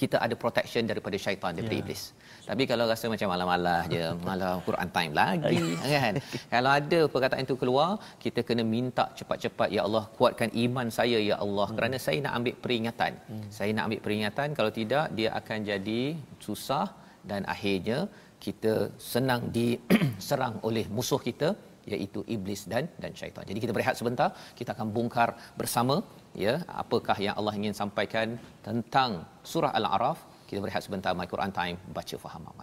[0.00, 1.84] kita ada protection daripada syaitan daripada yeah.
[1.84, 2.02] iblis
[2.48, 5.62] tapi kalau rasa macam malam-malam je, malam Quran time lagi
[5.94, 6.14] kan.
[6.54, 7.90] Kalau ada perkataan itu keluar,
[8.24, 11.76] kita kena minta cepat-cepat ya Allah kuatkan iman saya ya Allah hmm.
[11.76, 13.12] kerana saya nak ambil peringatan.
[13.30, 13.46] Hmm.
[13.58, 16.02] Saya nak ambil peringatan kalau tidak dia akan jadi
[16.46, 16.86] susah
[17.30, 17.98] dan akhirnya
[18.44, 18.74] kita
[19.12, 21.50] senang diserang oleh musuh kita
[21.92, 23.44] iaitu iblis dan dan syaitan.
[23.50, 25.96] Jadi kita berehat sebentar, kita akan bongkar bersama
[26.44, 28.28] ya apakah yang Allah ingin sampaikan
[28.66, 29.10] tentang
[29.52, 30.18] surah Al-A'raf
[30.50, 31.78] kita berehat sebentar My Quran Time.
[31.94, 32.59] Baca faham amal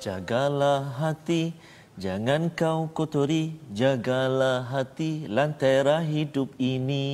[0.00, 1.52] Jagalah hati,
[2.00, 3.52] jangan kau kotori.
[3.80, 7.06] Jagalah hati, lantera hidup ini.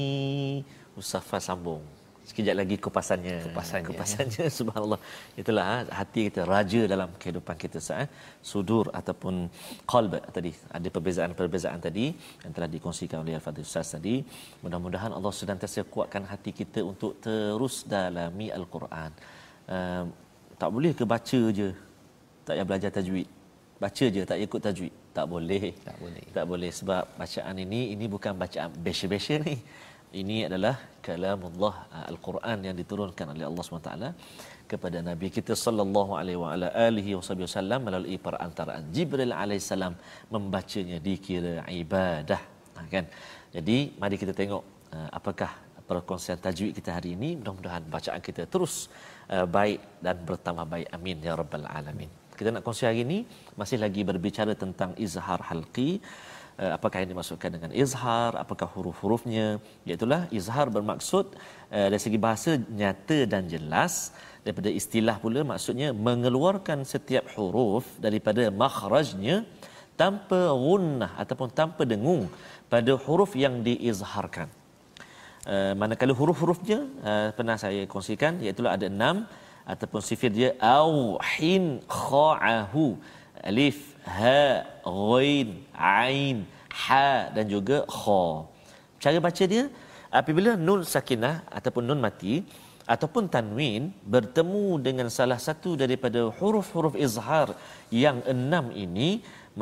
[0.94, 1.82] Usafah sambung.
[2.30, 3.50] Sekejap lagi kupasannya.
[3.50, 3.88] Kupasannya.
[3.90, 4.54] Kupasannya, ya.
[4.58, 5.00] subhanallah.
[5.34, 7.82] Itulah ha, hati kita, raja dalam kehidupan kita.
[7.82, 8.06] Saat
[8.38, 9.50] sudur ataupun
[9.90, 10.54] qalb tadi.
[10.70, 12.06] Ada perbezaan-perbezaan tadi
[12.46, 14.22] yang telah dikongsikan oleh Al-Fadhil Ustaz tadi.
[14.62, 15.58] Mudah-mudahan Allah sedang
[15.94, 19.10] kuatkan hati kita untuk terus dalami Al-Quran.
[19.66, 20.04] Uh,
[20.54, 21.68] tak boleh ke baca je
[22.46, 23.28] tak payah belajar tajwid.
[23.82, 24.94] Baca je tak ikut tajwid.
[25.16, 25.64] Tak boleh.
[25.88, 26.24] Tak boleh.
[26.36, 29.56] Tak boleh sebab bacaan ini ini bukan bacaan biasa-biasa ni.
[30.20, 33.92] Ini adalah kalamullah uh, Al-Quran yang diturunkan oleh Allah SWT
[34.70, 39.92] kepada Nabi kita sallallahu alaihi wa ala alihi wasallam melalui perantaraan Jibril alaihissalam
[40.34, 42.40] membacanya dikira ibadah
[42.78, 43.04] ha, kan?
[43.56, 44.62] Jadi mari kita tengok
[44.94, 45.50] uh, apakah
[45.90, 47.34] perkongsian tajwid kita hari ini.
[47.42, 48.86] Mudah-mudahan bacaan kita terus
[49.56, 50.88] baik dan bertambah baik.
[50.94, 53.18] Amin ya rabbal alamin kita nak kongsi hari ini
[53.60, 55.90] masih lagi berbicara tentang izhar halqi.
[56.56, 58.32] Uh, apakah yang dimaksudkan dengan izhar?
[58.42, 59.46] Apakah huruf-hurufnya?
[59.88, 60.06] Iaitu
[60.38, 61.26] izhar bermaksud
[61.72, 64.12] uh, dari segi bahasa nyata dan jelas.
[64.44, 69.36] Daripada istilah pula maksudnya mengeluarkan setiap huruf daripada makhrajnya
[70.00, 72.28] tanpa gunnah ataupun tanpa dengung
[72.72, 74.48] pada huruf yang diizharkan.
[75.46, 76.78] Uh, manakala huruf-hurufnya
[77.10, 79.26] uh, pernah saya kongsikan iaitu ada enam
[79.72, 82.86] ataupun sifir dia au hin kha'ahu.
[83.50, 83.78] Alif
[84.18, 86.36] ha ghain ain
[86.82, 88.22] ha dan juga kha.
[89.02, 89.64] Cara baca dia
[90.20, 92.34] apabila nun sakinah ataupun nun mati
[92.94, 97.48] ataupun tanwin bertemu dengan salah satu daripada huruf-huruf izhar
[98.02, 99.10] yang enam ini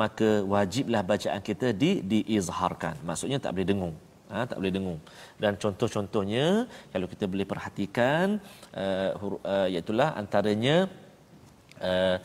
[0.01, 2.95] maka wajiblah bacaan kita di diizharkan.
[3.09, 3.95] Maksudnya tak boleh dengung
[4.31, 4.99] ha, tak boleh dengung.
[5.41, 8.39] Dan contoh-contohnya kalau kita boleh perhatikan
[8.73, 10.89] uh, huruf, uh, iaitulah antaranya
[11.81, 12.17] uh,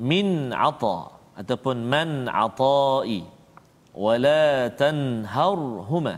[0.00, 0.98] min ata
[1.38, 3.22] ataupun man atai
[3.94, 6.14] wala tanharhuma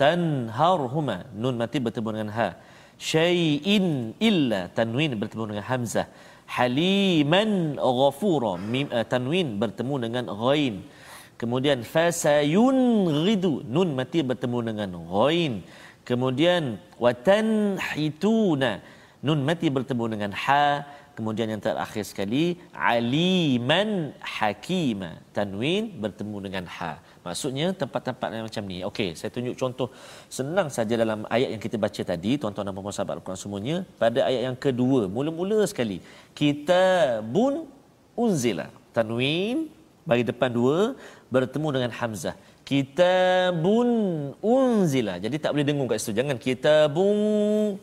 [0.00, 2.48] tanharhuma nun mati bertemu dengan ha
[2.96, 6.06] syai'in illa tanwin bertemu dengan hamzah
[6.56, 8.52] haliman ghafura
[9.12, 10.74] tanwin bertemu dengan ghain
[11.40, 12.78] kemudian fasayun
[13.24, 15.54] ghidu nun mati bertemu dengan ghain.
[16.08, 16.62] Kemudian
[17.04, 18.72] watanhituna.
[19.26, 20.64] Nun mati bertemu dengan ha.
[21.16, 25.10] Kemudian yang terakhir sekali aliman hakima.
[25.36, 26.92] Tanwin bertemu dengan ha.
[27.26, 28.78] Maksudnya tempat-tempat yang macam ni.
[28.90, 29.88] Okey saya tunjuk contoh.
[30.38, 32.40] Senang saja dalam ayat yang kita baca tadi.
[32.40, 33.76] Tuan-tuan dan puan-puan sahabat Al-Quran semuanya.
[34.02, 36.00] Pada ayat yang kedua mula-mula sekali
[36.32, 36.82] kita
[37.34, 37.68] bun
[38.16, 38.66] unzila.
[38.96, 39.68] Tanwin
[40.08, 40.96] bagi depan dua
[41.34, 42.34] bertemu dengan hamzah.
[42.70, 43.14] Kita
[43.64, 43.88] bun
[44.38, 45.14] unzila.
[45.24, 46.14] Jadi tak boleh dengung kat situ.
[46.20, 47.16] Jangan kita bun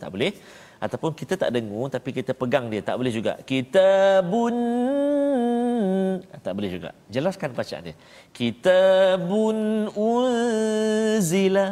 [0.02, 0.32] tak boleh.
[0.78, 2.82] Ataupun kita tak dengung tapi kita pegang dia.
[2.90, 3.34] Tak boleh juga.
[3.52, 3.88] Kita
[4.32, 4.56] bun
[6.46, 6.90] tak boleh juga.
[7.16, 7.96] Jelaskan bacaan dia.
[8.40, 8.80] Kita
[9.30, 11.68] bun unzila.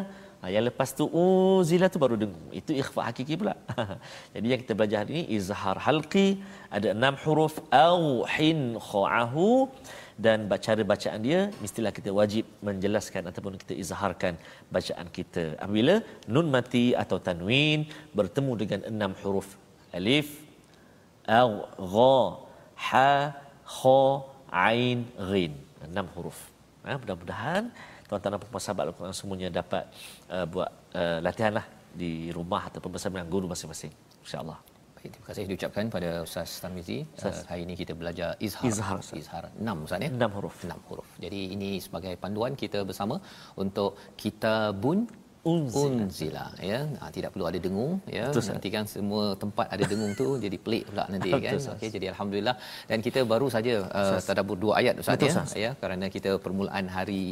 [0.46, 2.48] Ha, yang lepas tu uzila tu baru dengung.
[2.54, 3.56] Itu ikhfa hakiki pula.
[4.36, 6.28] Jadi yang kita belajar hari ini izhar halqi.
[6.70, 7.56] Ada enam huruf.
[7.74, 9.72] Au hin kha'ahu
[10.16, 14.34] dan cara bacaan dia mestilah kita wajib menjelaskan ataupun kita izharkan
[14.76, 15.60] bacaan kita.
[15.60, 16.00] Apabila
[16.34, 17.84] nun mati atau tanwin
[18.16, 19.60] bertemu dengan enam huruf
[19.92, 20.40] alif
[21.28, 21.50] aw
[21.94, 22.16] gha
[22.88, 23.12] ha
[23.78, 24.02] kha
[24.68, 25.54] ain ghin.
[25.84, 26.40] Enam huruf.
[26.86, 27.64] Ha, mudah-mudahan
[28.08, 29.84] tuan-tuan dan puan sahabat Al-Quran semuanya dapat
[30.30, 31.66] uh, buat uh, latihanlah
[32.02, 33.92] di rumah ataupun bersama dengan guru masing-masing.
[34.26, 34.75] insya-Allah
[35.06, 37.06] Baik, terima kasih diucapkan pada Ustaz Tarmizi.
[37.22, 38.66] Uh, hari ini kita belajar izhar.
[38.66, 38.98] Izhar.
[39.22, 39.44] Izhar.
[39.62, 40.10] Enam Ustaz ya?
[40.10, 40.56] Enam huruf.
[40.66, 41.10] Enam huruf.
[41.24, 43.22] Jadi ini sebagai panduan kita bersama
[43.64, 45.06] untuk kitabun
[45.52, 46.80] unzila, unzila ya.
[47.02, 48.26] Ha, tidak perlu ada dengung ya.
[48.30, 51.60] Betul, nanti kan semua tempat ada dengung tu jadi pelik pula nanti kan?
[51.76, 52.56] Okey jadi alhamdulillah.
[52.90, 55.64] Dan kita baru saja uh, tadabbur dua ayat ustaz ya.
[55.66, 57.24] Ya kerana kita permulaan hari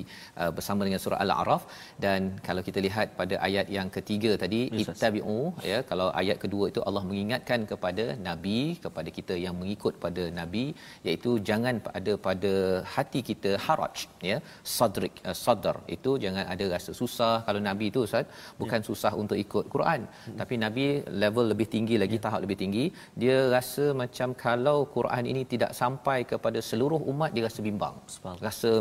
[0.41, 1.65] uh, bersama dengan surah al-a'raf.
[2.05, 5.39] Dan kalau kita lihat pada ayat yang ketiga tadi ittabi'u
[5.71, 10.65] ya kalau ayat kedua itu Allah mengingatkan kepada nabi kepada kita yang mengikut pada nabi
[11.07, 12.53] iaitu jangan ada pada
[12.95, 13.97] hati kita haraj
[14.31, 14.37] ya
[14.77, 17.35] sadrik uh, sadr itu jangan ada rasa susah.
[17.49, 18.25] Kalau nabi itu ustaz
[18.61, 18.85] bukan ya.
[18.89, 20.37] susah untuk ikut Quran hmm.
[20.39, 20.85] tapi nabi
[21.23, 22.23] level lebih tinggi lagi ya.
[22.25, 22.85] tahap lebih tinggi
[23.21, 27.95] dia rasa macam kalau Quran ini tidak sampai kepada seluruh umat dia rasa bimbang
[28.47, 28.71] rasa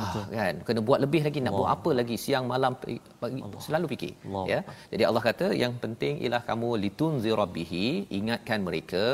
[0.00, 1.60] ha, kan kena buat lebih lagi nak Allah.
[1.60, 2.72] buat apa lagi siang malam
[3.22, 4.44] pagi selalu fikir Allah.
[4.52, 4.60] ya
[4.92, 7.86] jadi Allah kata yang penting ialah kamu litunzira bihi
[8.18, 9.04] ingatkan mereka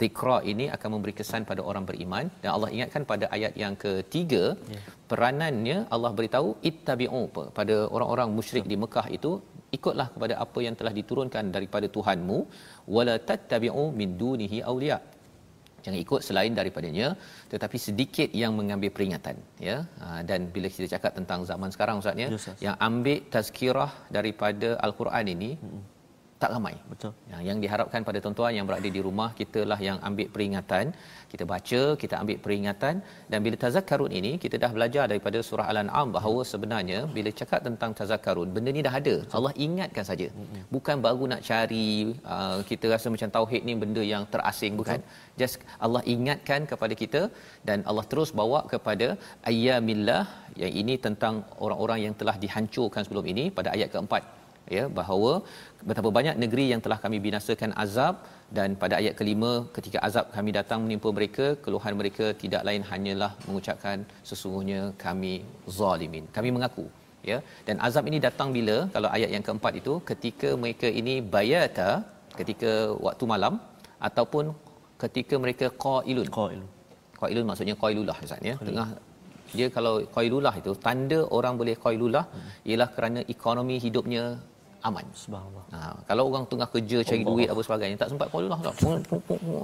[0.00, 4.44] zikra ini akan memberi kesan pada orang beriman dan Allah ingatkan pada ayat yang ketiga
[4.74, 4.80] ya.
[5.10, 7.22] peranannya Allah beritahu ittabi'u
[7.58, 9.32] pada orang-orang musyrik di Mekah itu
[9.76, 12.38] ikutlah kepada apa yang telah diturunkan daripada Tuhanmu
[12.96, 14.98] wala tattabi'u min dunihi awliya
[15.84, 17.08] jangan ikut selain daripadanya
[17.52, 19.36] tetapi sedikit yang mengambil peringatan
[19.68, 19.76] ya.
[20.02, 24.70] Ha, dan bila kita cakap tentang zaman sekarang ustaz ya yes, yang ambil tazkirah daripada
[24.88, 25.97] al-Quran ini hmm
[26.42, 26.74] tak ramai.
[26.90, 27.12] Betul.
[27.30, 30.86] Yang, yang diharapkan pada tuan-tuan yang berada di rumah, kitalah yang ambil peringatan.
[31.32, 32.94] Kita baca, kita ambil peringatan
[33.30, 37.90] dan bila tazakkarun ini kita dah belajar daripada surah Al-An'am bahawa sebenarnya bila cakap tentang
[37.98, 39.16] tazakkarun, benda ni dah ada.
[39.36, 40.28] Allah ingatkan saja.
[40.74, 41.88] Bukan baru nak cari
[42.34, 45.02] uh, kita rasa macam tauhid ni benda yang terasing bukan.
[45.40, 47.22] Just Allah ingatkan kepada kita
[47.68, 49.08] dan Allah terus bawa kepada
[49.50, 50.24] ayyamillah
[50.62, 54.37] yang ini tentang orang-orang yang telah dihancurkan sebelum ini pada ayat keempat
[54.76, 55.32] ya bahawa
[55.88, 58.14] betapa banyak negeri yang telah kami binasakan azab
[58.56, 63.30] dan pada ayat kelima ketika azab kami datang menimpa mereka keluhan mereka tidak lain hanyalah
[63.46, 63.98] mengucapkan
[64.30, 65.34] sesungguhnya kami
[65.80, 66.24] zalimin.
[66.36, 66.86] Kami mengaku
[67.30, 67.38] ya.
[67.66, 68.78] Dan azab ini datang bila?
[68.96, 71.90] Kalau ayat yang keempat itu ketika mereka ini bayata
[72.40, 72.72] ketika
[73.06, 73.54] waktu malam
[74.08, 74.46] ataupun
[75.02, 76.28] ketika mereka qailun.
[76.40, 76.60] Qail.
[77.20, 78.56] qailun maksudnya qailulah ustaz ya.
[78.68, 78.88] Tengah
[79.56, 82.24] dia kalau qailulah itu tanda orang boleh qailulah
[82.70, 84.24] ialah kerana ekonomi hidupnya
[84.88, 85.06] aman.
[85.22, 85.64] Subhanallah.
[85.74, 87.30] Ha, kalau orang tengah kerja cari Allah.
[87.30, 88.58] duit apa sebagainya tak sempat call lah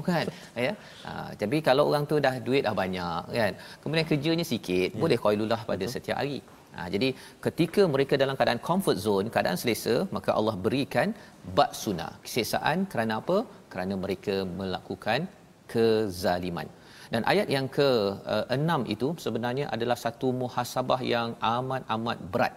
[0.09, 0.27] kan?
[0.67, 0.73] Ya?
[1.07, 3.53] Ha, tapi kalau orang tu dah duit dah banyak kan?
[3.83, 5.01] Kemudian kerjanya sikit ya.
[5.03, 6.39] boleh call pada setiap hari.
[6.77, 7.09] Ha, jadi
[7.45, 11.15] ketika mereka dalam keadaan comfort zone keadaan selesa maka Allah berikan
[11.59, 13.39] baksuna kesesaan kerana apa?
[13.73, 15.31] Kerana mereka melakukan
[15.73, 16.69] kezaliman.
[17.13, 22.55] Dan ayat yang ke-6 itu sebenarnya adalah satu muhasabah yang amat-amat berat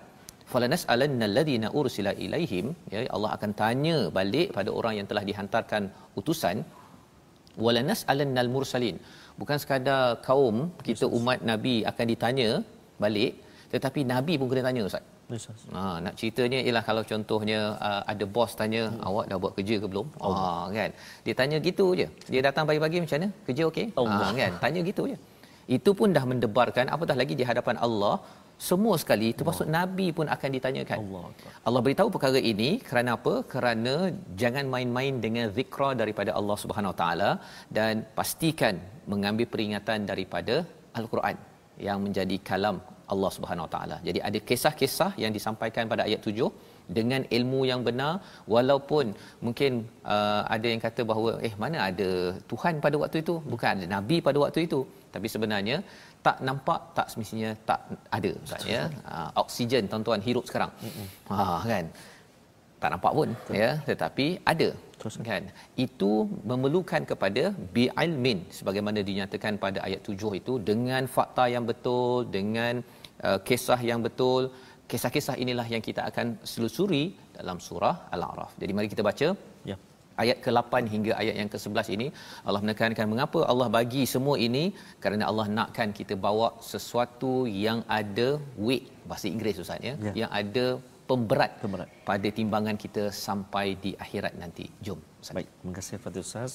[0.51, 5.83] falanas alannalladhina ursila ilaihim ya Allah akan tanya balik pada orang yang telah dihantarkan
[6.19, 6.57] utusan
[7.65, 8.97] walanas alannal mursalin
[9.41, 10.57] bukan sekadar kaum
[10.88, 12.49] kita umat nabi akan ditanya
[13.05, 13.33] balik
[13.73, 15.45] tetapi nabi pun kena tanya ustaz Yes.
[15.75, 19.07] Ha, nak ceritanya ialah kalau contohnya uh, ada bos tanya hmm.
[19.07, 20.07] awak dah buat kerja ke belum?
[20.23, 20.31] Oh.
[20.31, 20.91] Ha, kan.
[21.25, 22.07] Dia tanya gitu je.
[22.33, 23.29] Dia datang pagi-pagi macam mana?
[23.47, 23.86] Kerja okey?
[23.97, 24.51] Ha, kan.
[24.63, 25.17] Tanya gitu je.
[25.77, 28.15] Itu pun dah mendebarkan apatah lagi di hadapan Allah
[28.65, 30.98] semua sekali termasuk nabi pun akan ditanyakan.
[31.04, 31.26] Allah.
[31.67, 33.34] Allah beritahu perkara ini kerana apa?
[33.54, 33.96] Kerana
[34.41, 37.32] jangan main-main dengan zikra daripada Allah Subhanahu Wa Taala
[37.78, 38.78] dan pastikan
[39.13, 40.56] mengambil peringatan daripada
[41.00, 41.38] Al-Quran
[41.88, 42.80] yang menjadi kalam
[43.13, 43.98] Allah Subhanahu Wa Taala.
[44.08, 46.50] Jadi ada kisah-kisah yang disampaikan pada ayat 7
[46.98, 48.13] dengan ilmu yang benar
[48.54, 49.06] walaupun
[49.46, 49.72] mungkin
[50.15, 52.10] uh, ada yang kata bahawa eh mana ada
[52.52, 54.80] Tuhan pada waktu itu bukan ada nabi pada waktu itu
[55.13, 55.78] tapi sebenarnya
[56.28, 57.80] tak nampak tak semestinya tak
[58.18, 58.84] ada ustaz ya.
[59.16, 60.72] Uh, oksigen tuan-tuan hirup sekarang.
[61.32, 61.38] Ha
[61.72, 61.86] kan?
[62.82, 63.30] Tak nampak pun
[63.62, 64.70] ya tetapi ada
[65.30, 65.44] kan?
[65.86, 66.12] Itu
[66.52, 67.44] memerlukan kepada
[67.76, 72.74] bi'ilmin sebagaimana dinyatakan pada ayat 7 itu dengan fakta yang betul dengan
[73.28, 74.44] uh, kisah yang betul.
[74.92, 77.04] Kisah-kisah inilah yang kita akan selusuri
[77.38, 78.52] dalam surah al-a'raf.
[78.62, 79.30] Jadi mari kita baca.
[79.72, 79.76] Ya.
[80.23, 82.08] Ayat ke-8 hingga ayat yang ke-11 ini
[82.47, 84.63] Allah menekankan mengapa Allah bagi semua ini
[85.03, 87.34] kerana Allah nakkan kita bawa sesuatu
[87.65, 88.30] yang ada
[88.65, 90.13] weight bahasa Inggeris ustaz ya, Ya.
[90.21, 90.65] yang ada
[91.10, 91.89] pemberat, Pemberat.
[92.10, 96.51] pada timbangan kita sampai di akhirat nanti jom ustaz Baik, terima kasih Fadil Ustaz.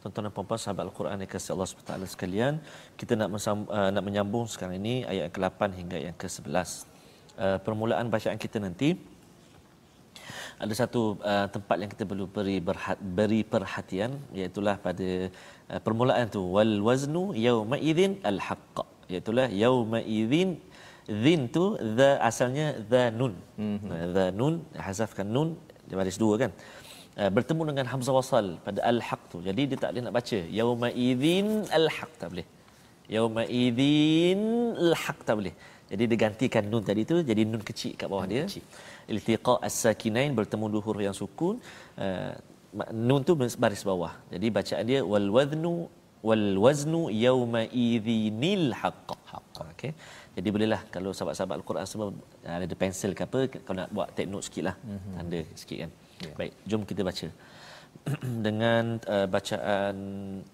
[0.00, 2.52] Tuan-tuan dan puan-puan sahabat Al-Quran yang kasih Allah SWT sekalian,
[3.00, 6.86] kita nak mesam, uh, nak menyambung sekarang ini ayat yang ke-8 hingga yang ke-11.
[7.34, 8.88] Uh, permulaan bacaan kita nanti
[10.64, 15.08] ada satu uh, tempat yang kita perlu beri berhat, beri perhatian iaitu pada
[15.72, 18.78] uh, permulaan tu wal waznu yauma idzin al haqq
[19.12, 20.50] iaitu yauma idzin
[21.24, 21.64] Zin tu
[21.98, 23.32] the asalnya the nun.
[23.56, 24.12] Mm-hmm.
[24.16, 24.54] The nun
[24.86, 25.56] hazafkan nun
[25.88, 26.52] di baris dua kan.
[27.16, 29.38] Uh, bertemu dengan hamzah wasal pada al-haq tu.
[29.48, 32.46] Jadi dia tak boleh nak baca yauma idzin al-haq tak boleh.
[33.14, 34.40] Yauma idzin
[34.84, 35.54] al-haq tak boleh.
[35.90, 38.44] Jadi dia gantikan nun tadi tu jadi nun kecil kat bawah dia.
[39.12, 41.56] Iltiqa as-sakinain bertemu dua huruf yang sukun.
[42.04, 42.32] Uh,
[43.08, 44.12] nun tu baris bawah.
[44.34, 45.74] Jadi bacaan dia wal waznu
[46.28, 49.10] wal waznu yauma idzinil haqq.
[49.72, 49.92] Okey.
[50.36, 52.08] Jadi bolehlah kalau sahabat-sahabat Al-Quran semua
[52.46, 54.76] ada pensel ke apa kalau nak buat take note sikitlah.
[54.78, 55.14] Mm-hmm.
[55.18, 55.90] Tanda sikit kan.
[56.24, 56.34] Yeah.
[56.40, 57.28] Baik, jom kita baca.
[58.46, 59.96] Dengan uh, bacaan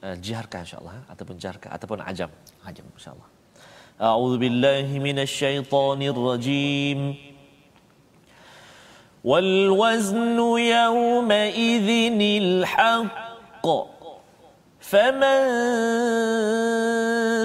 [0.07, 2.31] uh, jiharkah insya-Allah ataupun jaharkah ataupun ajam.
[2.71, 3.29] Ajam insya-Allah.
[4.03, 7.15] أعوذ بالله من الشيطان الرجيم.
[9.25, 13.67] والوزن يومئذ الحق.
[14.81, 15.45] فمن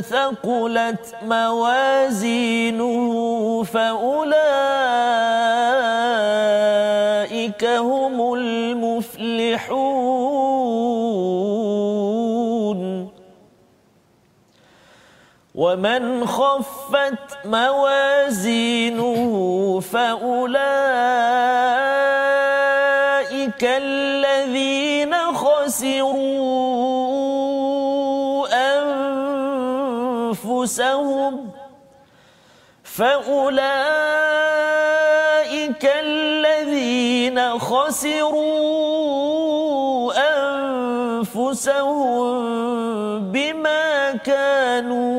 [0.02, 3.14] ثقلت موازينه
[3.64, 4.34] فأولئك
[7.66, 10.29] هم المفلحون.
[15.60, 19.19] ومن خفت موازينه
[19.80, 20.60] فأولئك
[23.63, 26.39] الذين خسروا
[30.32, 31.52] أنفسهم
[32.84, 33.89] فأولئك
[35.84, 38.60] الذين خسروا
[41.19, 42.00] أنفسهم
[43.32, 45.19] بما كانوا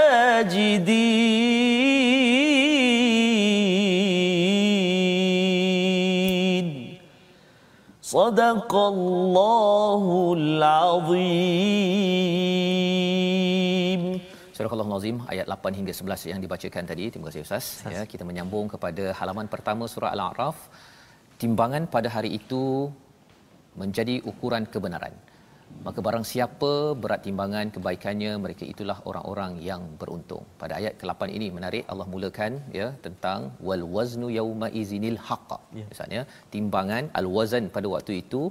[8.02, 12.11] صدق الله العظيم.
[14.56, 17.04] Surah Al-Nazim ayat 8 hingga 11 yang dibacakan tadi.
[17.12, 17.66] Terima kasih Ustaz.
[17.94, 20.58] Ya, kita menyambung kepada halaman pertama surah Al-A'raf.
[21.42, 22.62] Timbangan pada hari itu
[23.82, 25.14] menjadi ukuran kebenaran.
[25.86, 26.70] Maka barang siapa
[27.02, 30.44] berat timbangan kebaikannya mereka itulah orang-orang yang beruntung.
[30.60, 35.50] Pada ayat ke-8 ini menarik Allah mulakan ya tentang wal waznu yauma izinil haqq.
[35.80, 35.86] Ya.
[35.92, 36.22] Misalnya
[36.54, 38.42] timbangan al wazan pada waktu itu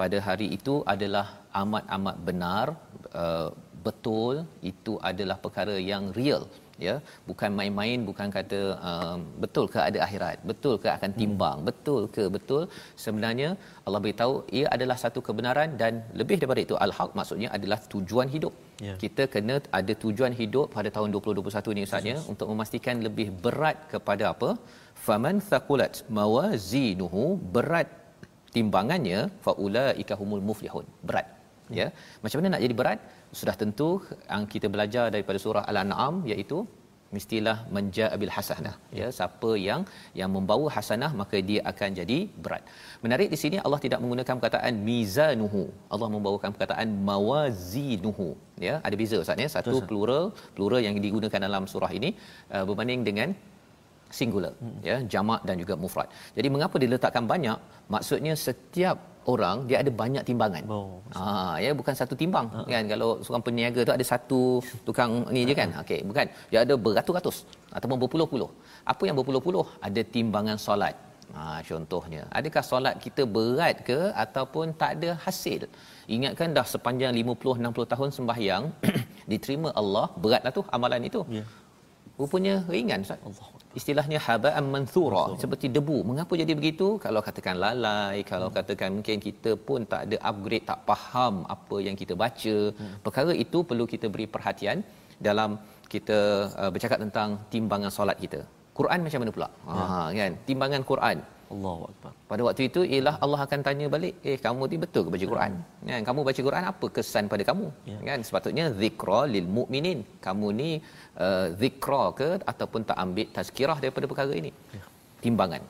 [0.00, 1.26] pada hari itu adalah
[1.62, 2.66] amat-amat benar
[3.22, 3.50] uh,
[3.86, 4.34] betul
[4.70, 6.42] itu adalah perkara yang real
[6.86, 6.94] ya.
[7.28, 8.60] Bukan main-main bukan kata
[8.90, 11.68] uh, betul ke ada akhirat betul ke akan timbang hmm.
[11.68, 12.62] betul ke betul.
[13.04, 13.48] Sebenarnya
[13.86, 18.56] Allah beritahu ia adalah satu kebenaran dan lebih daripada itu al-haq maksudnya adalah tujuan hidup.
[18.84, 18.98] Yeah.
[19.00, 23.78] kita kena ada tujuan hidup pada tahun 2021 ni ustaz ya untuk memastikan lebih berat
[23.94, 24.50] kepada apa?
[25.06, 27.24] Faman thaqulat mawazinuhu
[27.56, 27.88] berat
[28.54, 30.86] timbangannya faulaika humul muflihun.
[31.08, 31.26] Berat
[31.80, 31.86] ya.
[32.22, 32.98] Macam mana nak jadi berat
[33.38, 33.88] sudah tentu
[34.32, 36.60] yang kita belajar daripada surah al-an'am iaitu
[37.14, 39.06] mestilah menja bil hasanah ya.
[39.16, 39.82] Siapa yang
[40.20, 42.62] yang membawa hasanah maka dia akan jadi berat.
[43.04, 45.62] Menarik di sini Allah tidak menggunakan perkataan mizanuhu.
[45.94, 48.28] Allah membawakan perkataan mawazinuhu
[48.66, 48.74] ya.
[48.86, 49.48] Ada beza ustaz ya.
[49.56, 49.88] Satu Betul.
[49.90, 50.24] plural
[50.58, 52.12] plural yang digunakan dalam surah ini
[52.54, 53.30] uh, berbanding dengan
[54.18, 54.78] singular hmm.
[54.88, 56.08] ya jamak dan juga mufrad
[56.38, 57.58] jadi mengapa diletakkan banyak
[57.94, 58.98] maksudnya setiap
[59.32, 60.64] orang dia ada banyak timbangan.
[60.74, 60.96] Oh.
[61.16, 64.40] Ha ya bukan satu timbang uh kan kalau seorang peniaga tu ada satu
[64.86, 65.68] tukang ni je kan.
[65.82, 67.36] Okey bukan dia ada beratus-ratus
[67.76, 68.50] ataupun berpuluh-puluh.
[68.92, 70.96] Apa yang berpuluh-puluh ada timbangan solat.
[71.36, 75.62] Ha contohnya adakah solat kita berat ke ataupun tak ada hasil.
[76.16, 78.64] Ingatkan dah sepanjang 50 60 tahun sembahyang
[79.30, 81.22] diterima Allah beratlah tu amalan itu.
[81.28, 81.40] Ya.
[81.40, 81.48] Yeah.
[82.20, 83.20] Rupanya ringan Ustaz.
[83.28, 85.98] Allah istilahnya haba'an manthura seperti debu.
[86.10, 86.86] Mengapa jadi begitu?
[87.04, 88.56] Kalau katakan lalai kalau hmm.
[88.58, 92.56] katakan mungkin kita pun tak ada upgrade tak faham apa yang kita baca.
[92.78, 92.94] Hmm.
[93.04, 94.78] perkara itu perlu kita beri perhatian
[95.28, 95.50] dalam
[95.92, 96.18] kita
[96.62, 98.40] uh, bercakap tentang timbangan solat kita.
[98.78, 99.48] Quran macam mana pula?
[99.68, 100.32] Ha kan?
[100.48, 101.18] Timbangan Quran
[101.54, 102.12] Allahu akbar.
[102.30, 105.52] Pada waktu itu ialah Allah akan tanya balik, "Eh, kamu ni betul ke baca Quran?"
[105.88, 105.92] Ya.
[105.94, 106.02] Kan?
[106.08, 107.66] Kamu baca Quran apa kesan pada kamu?
[107.92, 107.98] Ya.
[108.08, 108.18] Kan?
[108.28, 109.98] Sepatutnya zikra lil mukminin.
[110.26, 110.70] Kamu ni
[111.26, 114.52] uh, zikra ke ataupun tak ambil tazkirah daripada perkara ini?
[114.78, 114.84] Ya.
[115.26, 115.62] Timbangan.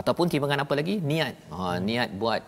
[0.00, 0.94] Ataupun timbangan apa lagi?
[1.12, 1.34] Niat.
[1.54, 2.42] Ha, niat buat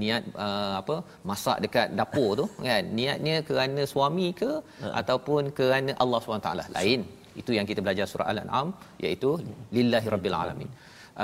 [0.00, 0.94] niat uh, apa
[1.30, 4.50] masak dekat dapur tu kan niatnya kerana suami ke
[4.84, 4.92] ya.
[5.00, 7.00] ataupun kerana Allah SWT lain
[7.40, 8.68] itu yang kita belajar surah al-an'am
[9.04, 9.30] iaitu
[9.76, 10.70] lillahi rabbil alamin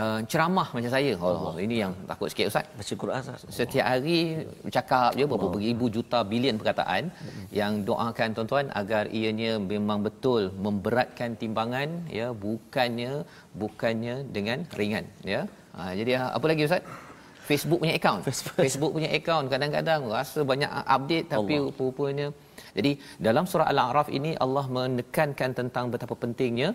[0.01, 1.13] uh, ceramah macam saya.
[1.21, 2.67] Oh, oh, ini yang takut sikit ustaz.
[2.79, 3.43] Baca Quran ustaz.
[3.59, 4.19] Setiap hari
[4.65, 5.61] bercakap je berapa oh.
[5.67, 7.45] ribu juta bilion perkataan hmm.
[7.61, 13.13] yang doakan tuan-tuan agar ianya memang betul memberatkan timbangan ya bukannya
[13.63, 15.43] bukannya dengan ringan ya.
[15.79, 16.83] Ha, jadi apa lagi ustaz?
[17.49, 18.23] Facebook punya account.
[18.29, 21.73] Facebook, Facebook punya account kadang-kadang rasa banyak update tapi Allah.
[21.81, 22.29] rupanya
[22.79, 22.91] jadi
[23.27, 26.69] dalam surah Al-A'raf ini Allah menekankan tentang betapa pentingnya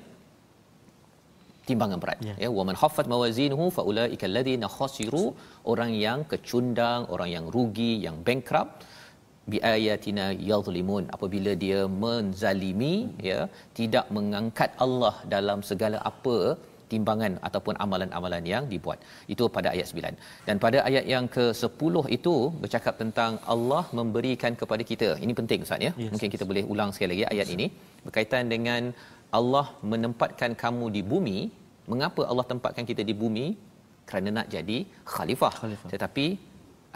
[1.69, 5.25] timbangan berat ya, ya waman khaffat mawazinuhu faulaika alladhina khasiru
[5.73, 8.83] orang yang kecundang orang yang rugi yang bankrupt
[9.51, 12.95] bi ayatina yadhlimun apabila dia menzalimi
[13.29, 13.39] ya
[13.79, 16.37] tidak mengangkat Allah dalam segala apa
[16.93, 18.99] timbangan ataupun amalan-amalan yang dibuat.
[19.33, 20.47] Itu pada ayat 9.
[20.47, 25.09] Dan pada ayat yang ke-10 itu bercakap tentang Allah memberikan kepada kita.
[25.25, 25.91] Ini penting Ustaz ya.
[26.03, 26.11] Yes.
[26.13, 27.67] Mungkin kita boleh ulang sekali lagi ayat ini
[28.05, 28.93] berkaitan dengan
[29.39, 31.39] Allah menempatkan kamu di bumi.
[31.91, 33.45] Mengapa Allah tempatkan kita di bumi?
[34.09, 34.77] Kerana nak jadi
[35.13, 35.53] khalifah.
[35.61, 35.89] khalifah.
[35.93, 36.25] Tetapi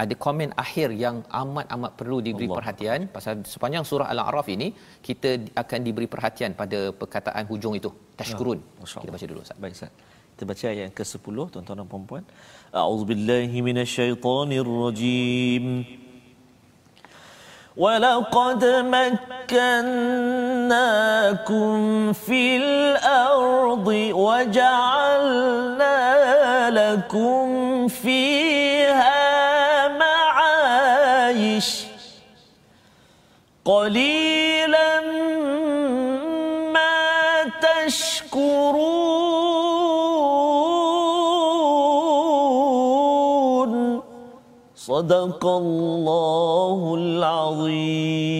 [0.03, 2.57] ada komen akhir yang amat amat perlu diberi Allah.
[2.59, 4.67] perhatian pasal sepanjang surah al-a'raf ini
[5.07, 5.29] kita
[5.61, 8.85] akan diberi perhatian pada perkataan hujung itu tashkurun ya.
[9.01, 9.91] kita baca dulu Ustaz baik Ustaz
[10.33, 12.23] kita baca ayat yang ke-10 tuan-tuan dan puan-puan
[12.81, 15.65] a'udzubillahi minasyaitonirrajim
[17.77, 18.65] ولقد
[19.45, 19.73] مكناكم
[22.13, 25.87] في الأرض وجعلنا
[26.69, 29.37] لكم فيها
[33.67, 34.06] قليلا
[44.86, 48.38] صدق الله العظيم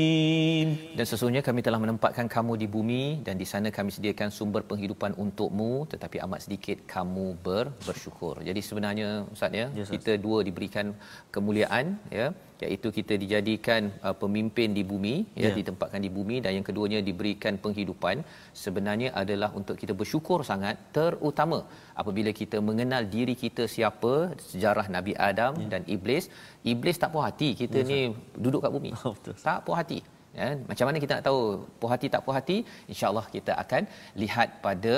[0.98, 5.12] dan sesungguhnya kami telah menempatkan kamu di bumi dan di sana kami sediakan sumber penghidupan
[5.24, 8.36] untukmu tetapi amat sedikit kamu ber, bersyukur.
[8.48, 10.88] Jadi sebenarnya Ustaz ya, yes, kita dua diberikan
[11.36, 11.86] kemuliaan
[12.20, 12.28] ya
[12.66, 15.56] iaitu kita dijadikan uh, pemimpin di bumi ya yeah.
[15.60, 18.26] ditempatkan di bumi dan yang keduanya diberikan penghidupan.
[18.66, 21.62] Sebenarnya adalah untuk kita bersyukur sangat terutama
[22.02, 24.16] apabila kita mengenal diri kita siapa
[24.50, 25.72] sejarah Nabi Adam yeah.
[25.76, 26.26] dan iblis.
[26.74, 28.02] Iblis tak puas hati kita yes, ni
[28.46, 28.94] duduk kat bumi.
[29.48, 31.42] Tak puas hati ya macam mana kita nak tahu
[31.80, 32.58] puas hati tak puas hati?
[32.94, 33.84] Insyaallah kita akan
[34.24, 34.94] lihat pada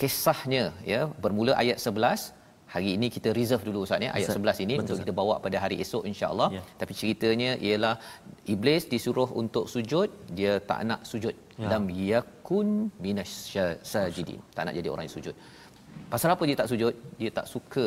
[0.00, 1.00] kisahnya ya.
[1.24, 2.42] Bermula ayat 11
[2.74, 4.10] hari ini kita reserve dulu Ustaz ya.
[4.18, 6.48] Ayat 11 ini Betul, untuk kita bawa pada hari esok insya-Allah.
[6.56, 6.62] Ya.
[6.80, 7.94] tapi ceritanya ialah
[8.54, 10.08] iblis disuruh untuk sujud.
[10.38, 11.34] Dia tak nak sujud.
[11.62, 11.68] Ya.
[11.72, 12.68] lam yakun
[13.04, 15.36] minasyajidin tak nak jadi orang yang sujud.
[16.12, 16.94] Pasal apa dia tak sujud?
[17.20, 17.86] Dia tak suka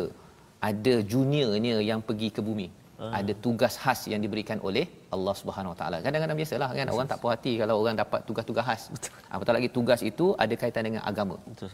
[0.69, 2.67] ada juniornya yang pergi ke bumi
[3.03, 3.11] uh.
[3.19, 4.85] ada tugas khas yang diberikan oleh
[5.15, 5.97] Allah Subhanahu Wa Taala.
[6.05, 6.87] Kadang-kadang biasalah kan?
[6.95, 8.83] Orang tak puas hati kalau orang dapat tugas-tugas khas.
[9.35, 11.37] Apatah lagi tugas itu ada kaitan dengan agama.
[11.51, 11.69] Betul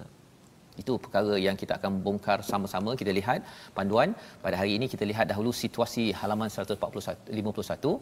[0.82, 3.39] itu perkara yang kita akan bongkar sama-sama kita lihat
[3.78, 4.09] panduan.
[4.45, 7.95] Pada hari ini kita lihat dahulu situasi halaman 151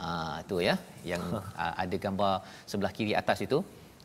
[0.00, 0.74] ah tu ya
[1.10, 2.32] yang uh, ada gambar
[2.70, 3.58] sebelah kiri atas itu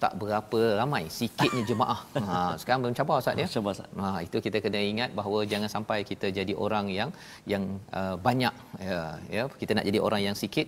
[0.05, 1.99] tak berapa ramai sikitnya jemaah.
[2.27, 3.47] Ha sekarang mencabar ustaz ya?
[3.49, 3.89] Mencabar ustaz.
[4.01, 7.09] Ha itu kita kena ingat bahawa jangan sampai kita jadi orang yang
[7.53, 7.63] yang
[7.99, 8.53] uh, banyak
[8.87, 8.99] ya
[9.35, 9.43] ya.
[9.61, 10.67] Kita nak jadi orang yang sikit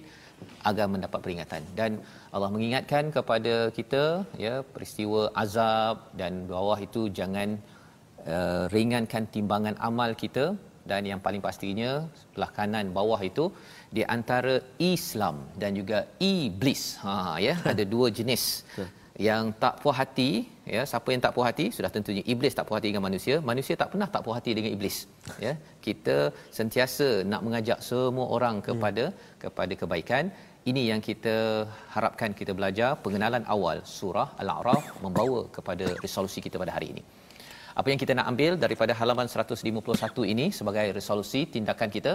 [0.70, 1.62] agar mendapat peringatan.
[1.80, 1.92] Dan
[2.36, 4.04] Allah mengingatkan kepada kita
[4.46, 7.50] ya peristiwa azab dan bawah itu jangan
[8.36, 10.48] uh, ringankan timbangan amal kita.
[10.92, 13.46] Dan yang paling pastinya sebelah kanan bawah itu
[13.96, 14.56] di antara
[14.94, 16.00] Islam dan juga
[16.36, 17.14] iblis ha
[17.48, 18.44] ya ada dua jenis
[19.26, 20.30] yang tak puas hati
[20.74, 23.76] ya siapa yang tak puas hati sudah tentunya iblis tak puas hati dengan manusia manusia
[23.82, 24.98] tak pernah tak puas hati dengan iblis
[25.46, 25.54] ya.
[25.86, 26.16] Kita
[26.58, 29.18] sentiasa nak mengajak semua orang kepada hmm.
[29.44, 30.26] kepada kebaikan.
[30.70, 31.36] Ini yang kita
[31.96, 32.90] harapkan kita belajar.
[33.04, 37.04] Pengenalan awal surah al-a'raf membawa kepada resolusi kita pada hari ini.
[37.80, 42.14] Apa yang kita nak ambil daripada halaman 151 ini sebagai resolusi tindakan kita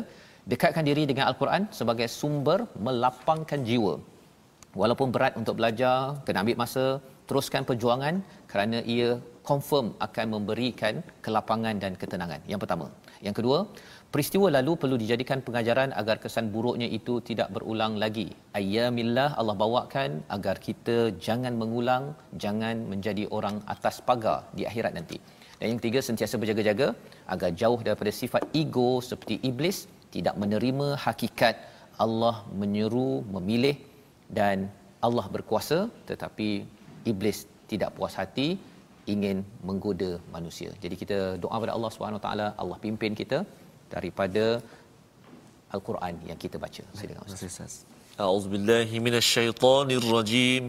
[0.53, 3.95] dekatkan diri dengan al-Quran sebagai sumber melapangkan jiwa
[4.81, 5.97] walaupun berat untuk belajar
[6.27, 6.85] kena ambil masa
[7.29, 8.15] teruskan perjuangan
[8.51, 9.11] kerana ia
[9.49, 10.95] confirm akan memberikan
[11.25, 12.41] kelapangan dan ketenangan.
[12.51, 12.87] Yang pertama.
[13.27, 13.59] Yang kedua
[14.15, 18.29] peristiwa lalu perlu dijadikan pengajaran agar kesan buruknya itu tidak berulang lagi.
[18.59, 20.97] Ayyamillah Allah bawakan agar kita
[21.27, 22.05] jangan mengulang
[22.45, 25.19] jangan menjadi orang atas pagar di akhirat nanti.
[25.59, 26.89] Dan yang ketiga sentiasa berjaga-jaga
[27.35, 31.55] agar jauh daripada sifat ego seperti iblis tidak menerima hakikat
[32.05, 33.77] Allah menyeru memilih
[34.39, 34.57] dan
[35.07, 35.79] Allah berkuasa
[36.11, 36.49] tetapi
[37.11, 37.39] iblis
[37.71, 38.49] tidak puas hati
[39.13, 40.71] ingin menggoda manusia.
[40.83, 43.39] Jadi kita doa kepada Allah Subhanahu Wa Taala Allah pimpin kita
[43.95, 44.45] daripada
[45.75, 46.83] al-Quran yang kita baca.
[47.01, 47.75] Silakan Ustaz.
[48.25, 50.63] A'udzubillahi minasyaitonirrajim.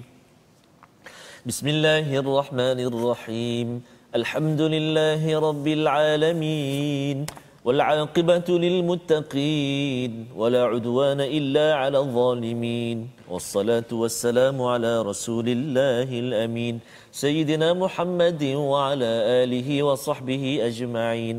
[1.50, 3.68] Bismillahirrahmanirrahim.
[4.20, 7.18] Alhamdulillahi rabbil alamin.
[7.65, 12.99] والعاقبة للمتقين ولا عدوان إلا على الظالمين
[13.29, 16.81] والصلاة والسلام على رسول الله الأمين
[17.13, 18.43] سيدنا محمد
[18.73, 19.11] وعلى
[19.45, 21.37] آله وصحبه أجمعين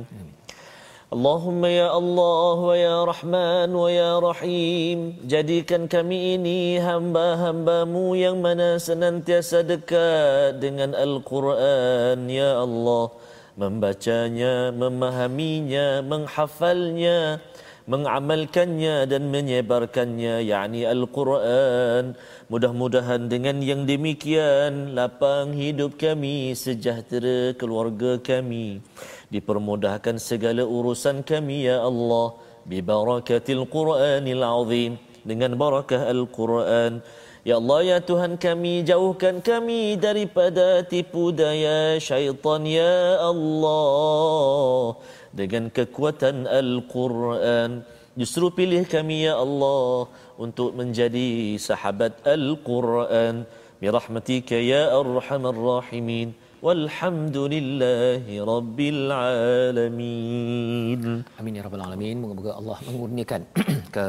[1.09, 8.77] اللهم ya Allah wa ya Rahman wa ya Rahim jadikan kami ini hamba-hambamu yang mana
[8.77, 13.09] senantiasa dekat dengan Al-Quran ya Allah
[13.54, 17.38] membacanya, memahaminya, menghafalnya,
[17.86, 22.18] mengamalkannya dan menyebarkannya yakni Al-Quran.
[22.50, 28.82] Mudah-mudahan dengan yang demikian lapang hidup kami sejahtera keluarga kami.
[29.30, 32.36] Dipermudahkan segala urusan kami ya Allah.
[32.64, 34.92] Bibarakatil Quranil azim.
[35.24, 37.00] Dengan barakah Al-Quran
[37.44, 44.96] Ya Allah ya Tuhan kami jauhkan kami daripada tipu daya syaitan ya Allah
[45.28, 47.84] dengan kekuatan Al-Quran.
[48.16, 50.08] Justru pilih kami ya Allah
[50.40, 53.44] untuk menjadi sahabat Al-Quran.
[53.76, 56.32] Birahmatika ya Arhamar Rahimin.
[56.66, 61.02] Walhamdulillahi Rabbil Alamin.
[61.40, 62.16] Amin ya rabbal alamin.
[62.22, 63.42] Moga-moga Allah mengurniakan
[63.96, 64.06] ke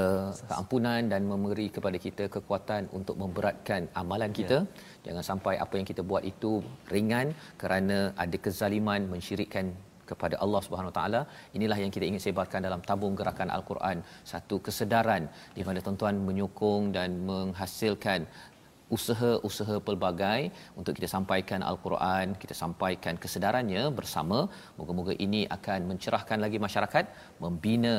[0.49, 4.57] keampunan dan memberi kepada kita kekuatan untuk memberatkan amalan kita.
[4.63, 5.11] Ya.
[5.11, 6.51] Jangan sampai apa yang kita buat itu
[6.95, 9.75] ringan kerana ada kezaliman mensyirikkan
[10.09, 11.21] kepada Allah Subhanahu Wa Taala.
[11.57, 13.99] Inilah yang kita ingin sebarkan dalam tabung gerakan Al-Quran,
[14.31, 15.23] satu kesedaran
[15.57, 18.23] di mana tuan-tuan menyokong dan menghasilkan
[18.95, 24.45] usaha-usaha pelbagai untuk kita sampaikan Al-Quran, kita sampaikan kesedarannya bersama.
[24.77, 27.05] Moga-moga ini akan mencerahkan lagi masyarakat,
[27.41, 27.95] membina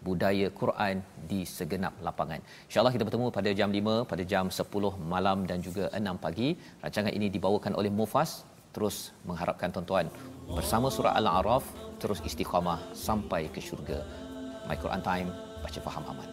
[0.00, 2.40] budaya Quran di segenap lapangan.
[2.66, 6.56] InsyaAllah kita bertemu pada jam 5, pada jam 10 malam dan juga 6 pagi.
[6.82, 8.32] Rancangan ini dibawakan oleh Mufas.
[8.70, 10.06] Terus mengharapkan tuan-tuan
[10.46, 11.66] bersama surah Al-A'raf
[11.98, 13.98] terus istiqamah sampai ke syurga.
[14.70, 16.28] My Quran Time, baca faham amal.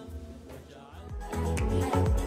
[1.28, 2.27] thank you